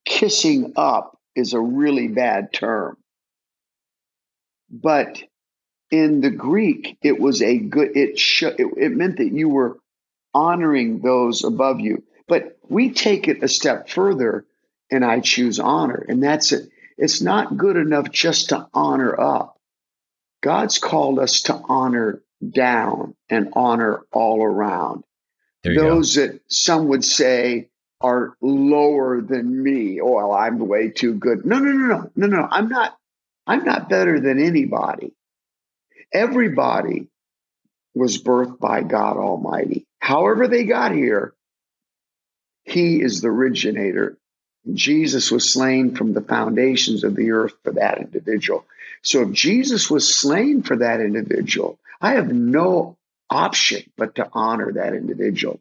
kissing 0.05 0.75
up 0.77 1.19
is 1.35 1.55
a 1.55 1.61
really 1.61 2.07
bad 2.07 2.53
term. 2.53 2.99
But 4.71 5.21
in 5.91 6.21
the 6.21 6.31
Greek, 6.31 6.99
it 7.03 7.19
was 7.19 7.43
a 7.43 7.59
good, 7.59 7.97
it, 7.97 8.17
sh- 8.17 8.45
it, 8.45 8.69
it 8.77 8.93
meant 8.93 9.17
that 9.17 9.33
you 9.33 9.49
were 9.49 9.81
honoring 10.33 11.01
those 11.01 11.43
above 11.43 11.81
you. 11.81 12.05
But 12.29 12.57
we 12.69 12.91
take 12.91 13.27
it 13.27 13.43
a 13.43 13.49
step 13.49 13.89
further, 13.89 14.45
and 14.89 15.05
I 15.05 15.19
choose 15.19 15.59
honor. 15.59 16.07
And 16.09 16.23
that's 16.23 16.53
it. 16.53 16.69
It's 16.97 17.21
not 17.21 17.57
good 17.57 17.77
enough 17.77 18.13
just 18.13 18.51
to 18.51 18.69
honor 18.73 19.21
up. 19.21 19.59
God's 20.45 20.79
called 20.79 21.19
us 21.19 21.43
to 21.43 21.61
honor 21.69 22.23
down 22.49 23.17
and 23.29 23.53
honor 23.55 24.03
all 24.13 24.45
around. 24.45 25.03
Those 25.65 26.17
go. 26.17 26.27
that 26.27 26.41
some 26.49 26.89
would 26.89 27.05
say 27.05 27.69
are 28.01 28.35
lower 28.41 29.21
than 29.21 29.63
me. 29.63 30.01
Oh, 30.01 30.13
well, 30.13 30.33
I'm 30.33 30.59
way 30.59 30.89
too 30.89 31.15
good. 31.15 31.45
No, 31.45 31.59
no, 31.59 31.73
no, 31.73 31.87
no, 31.87 32.11
no, 32.17 32.27
no. 32.27 32.49
I'm 32.51 32.69
not. 32.69 32.97
I'm 33.47 33.65
not 33.65 33.89
better 33.89 34.21
than 34.21 34.41
anybody. 34.41 35.13
Everybody 36.13 37.09
was 37.95 38.23
birthed 38.23 38.59
by 38.59 38.83
God 38.83 39.17
Almighty. 39.17 39.87
However, 39.99 40.49
they 40.49 40.65
got 40.65 40.93
here, 40.93 41.35
He 42.65 43.03
is 43.03 43.21
the 43.21 43.29
originator. 43.29 44.17
Jesus 44.73 45.31
was 45.31 45.51
slain 45.51 45.95
from 45.95 46.13
the 46.13 46.21
foundations 46.21 47.03
of 47.03 47.17
the 47.17 47.33
earth 47.33 47.55
for 47.65 47.73
that 47.73 47.99
individual. 47.99 48.65
So 49.03 49.23
if 49.23 49.33
Jesus 49.33 49.91
was 49.91 50.15
slain 50.15 50.63
for 50.63 50.77
that 50.77 51.01
individual, 51.01 51.79
I 52.01 52.13
have 52.13 52.33
no 52.33 52.97
option 53.31 53.83
but 53.97 54.17
to 54.17 54.29
honor 54.33 54.73
that 54.73 54.95
individual. 54.95 55.61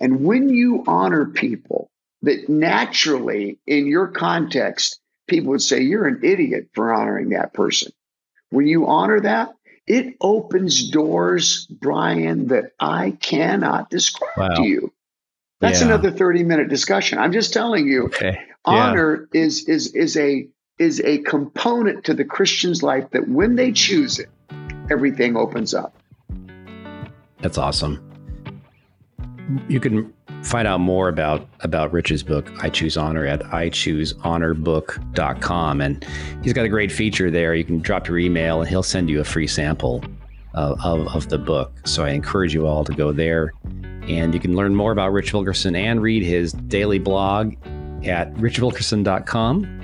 And 0.00 0.24
when 0.24 0.48
you 0.48 0.84
honor 0.86 1.26
people 1.26 1.90
that 2.22 2.48
naturally, 2.48 3.58
in 3.66 3.86
your 3.86 4.08
context, 4.08 5.00
people 5.26 5.50
would 5.50 5.62
say, 5.62 5.80
You're 5.80 6.06
an 6.06 6.20
idiot 6.22 6.68
for 6.74 6.92
honoring 6.92 7.30
that 7.30 7.52
person. 7.52 7.92
When 8.50 8.66
you 8.66 8.86
honor 8.86 9.20
that, 9.20 9.54
it 9.86 10.16
opens 10.20 10.90
doors, 10.90 11.66
Brian, 11.66 12.48
that 12.48 12.72
I 12.78 13.12
cannot 13.12 13.90
describe 13.90 14.36
wow. 14.36 14.48
to 14.56 14.62
you. 14.64 14.92
That's 15.60 15.80
yeah. 15.80 15.86
another 15.86 16.10
30 16.10 16.44
minute 16.44 16.68
discussion. 16.68 17.18
I'm 17.18 17.32
just 17.32 17.52
telling 17.52 17.88
you, 17.88 18.06
okay. 18.06 18.38
honor 18.64 19.28
yeah. 19.32 19.42
is 19.42 19.68
is 19.68 19.94
is 19.94 20.16
a 20.16 20.48
is 20.78 21.00
a 21.00 21.18
component 21.18 22.04
to 22.04 22.14
the 22.14 22.24
Christian's 22.24 22.82
life 22.82 23.10
that 23.10 23.28
when 23.28 23.56
they 23.56 23.72
choose 23.72 24.18
it, 24.18 24.28
everything 24.90 25.36
opens 25.36 25.74
up. 25.74 25.96
That's 27.40 27.58
awesome. 27.58 28.04
You 29.68 29.80
can 29.80 30.12
find 30.42 30.68
out 30.68 30.80
more 30.80 31.08
about 31.08 31.48
about 31.60 31.90
Rich's 31.92 32.22
book, 32.22 32.50
I 32.62 32.68
Choose 32.68 32.96
Honor, 32.96 33.26
at 33.26 33.42
ichoosehonorbook.com. 33.42 35.80
And 35.80 36.06
he's 36.42 36.52
got 36.52 36.64
a 36.64 36.68
great 36.68 36.92
feature 36.92 37.30
there. 37.30 37.54
You 37.54 37.64
can 37.64 37.78
drop 37.80 38.06
your 38.08 38.18
email 38.18 38.60
and 38.60 38.68
he'll 38.68 38.82
send 38.82 39.08
you 39.08 39.20
a 39.20 39.24
free 39.24 39.46
sample 39.46 40.04
of, 40.54 40.84
of, 40.84 41.06
of 41.14 41.28
the 41.28 41.38
book. 41.38 41.72
So 41.84 42.04
I 42.04 42.10
encourage 42.10 42.52
you 42.54 42.66
all 42.66 42.82
to 42.84 42.92
go 42.92 43.12
there. 43.12 43.52
And 44.02 44.34
you 44.34 44.40
can 44.40 44.56
learn 44.56 44.74
more 44.74 44.90
about 44.92 45.12
Rich 45.12 45.32
Wilkerson 45.34 45.76
and 45.76 46.02
read 46.02 46.22
his 46.22 46.52
daily 46.52 46.98
blog 46.98 47.54
at 48.06 48.32
richwilkerson.com. 48.34 49.74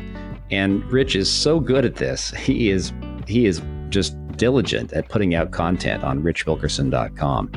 And 0.51 0.85
Rich 0.93 1.17
is 1.17 1.31
so 1.31 1.61
good 1.61 1.85
at 1.85 1.97
this. 1.97 2.31
He 2.33 2.71
is 2.71 2.93
he 3.27 3.47
is 3.47 3.63
just 3.89 4.17
diligent 4.37 4.93
at 4.93 5.09
putting 5.09 5.35
out 5.35 5.51
content 5.51 6.05
on 6.05 6.23
richwilkerson.com. 6.23 7.51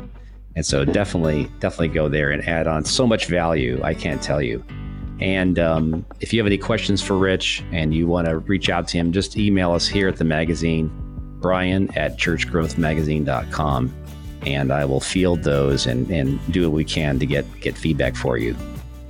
And 0.55 0.65
so 0.65 0.83
definitely, 0.83 1.43
definitely 1.59 1.89
go 1.89 2.09
there 2.09 2.31
and 2.31 2.47
add 2.47 2.67
on 2.67 2.83
so 2.83 3.05
much 3.05 3.27
value. 3.27 3.79
I 3.83 3.93
can't 3.93 4.21
tell 4.21 4.41
you. 4.41 4.63
And 5.19 5.59
um, 5.59 6.05
if 6.19 6.33
you 6.33 6.39
have 6.39 6.47
any 6.47 6.57
questions 6.57 7.01
for 7.01 7.17
Rich 7.17 7.63
and 7.71 7.93
you 7.93 8.07
want 8.07 8.27
to 8.27 8.39
reach 8.39 8.69
out 8.69 8.87
to 8.89 8.97
him, 8.97 9.11
just 9.11 9.37
email 9.37 9.71
us 9.71 9.87
here 9.87 10.07
at 10.07 10.17
the 10.17 10.23
magazine, 10.23 10.91
Brian 11.39 11.95
at 11.97 12.17
churchgrowthmagazine.com. 12.17 13.93
And 14.45 14.71
I 14.71 14.85
will 14.85 14.99
field 14.99 15.43
those 15.43 15.85
and, 15.87 16.09
and 16.09 16.39
do 16.51 16.63
what 16.63 16.75
we 16.75 16.85
can 16.85 17.19
to 17.19 17.25
get, 17.25 17.45
get 17.59 17.77
feedback 17.77 18.15
for 18.15 18.37
you. 18.37 18.55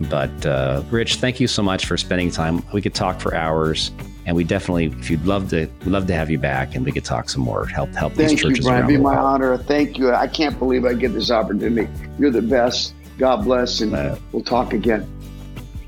But 0.02 0.46
uh, 0.46 0.84
Rich, 0.90 1.16
thank 1.16 1.40
you 1.40 1.48
so 1.48 1.64
much 1.64 1.86
for 1.86 1.98
spending 1.98 2.32
time. 2.32 2.64
We 2.72 2.82
could 2.82 2.94
talk 2.94 3.20
for 3.20 3.36
hours, 3.36 3.92
and 4.28 4.36
we 4.36 4.44
definitely, 4.44 4.88
if 5.00 5.10
you'd 5.10 5.26
love 5.26 5.50
to, 5.50 5.68
we'd 5.80 5.88
love 5.88 6.06
to 6.08 6.14
have 6.14 6.30
you 6.30 6.38
back, 6.38 6.76
and 6.76 6.86
we 6.86 6.92
could 6.92 7.06
talk 7.06 7.30
some 7.30 7.42
more. 7.42 7.66
Help 7.66 7.90
help 7.96 8.14
thank 8.14 8.30
these 8.30 8.42
churches. 8.42 8.66
Thank 8.66 8.66
you, 8.66 8.70
Brian. 8.70 8.88
Be 8.88 8.98
my 8.98 9.16
honor. 9.16 9.58
Thank 9.58 9.98
you. 9.98 10.14
I 10.14 10.28
can't 10.28 10.60
believe 10.60 10.86
I 10.86 10.94
get 10.94 11.14
this 11.14 11.32
opportunity. 11.32 11.90
You're 12.20 12.32
the 12.32 12.42
best. 12.42 12.94
God 13.18 13.46
bless, 13.46 13.80
and 13.80 13.96
uh, 13.96 14.18
we'll 14.34 14.44
talk 14.44 14.74
again. 14.74 15.10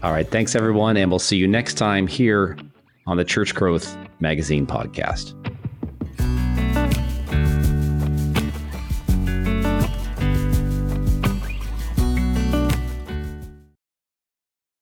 All 0.02 0.14
right. 0.14 0.28
Thanks, 0.28 0.56
everyone, 0.56 0.96
and 0.96 1.12
we'll 1.12 1.20
see 1.20 1.36
you 1.36 1.48
next 1.48 1.74
time 1.74 2.08
here 2.08 2.58
on 3.06 3.18
the 3.18 3.26
Church 3.26 3.54
Growth 3.54 3.96
Magazine 4.22 4.66
podcast. 4.66 5.34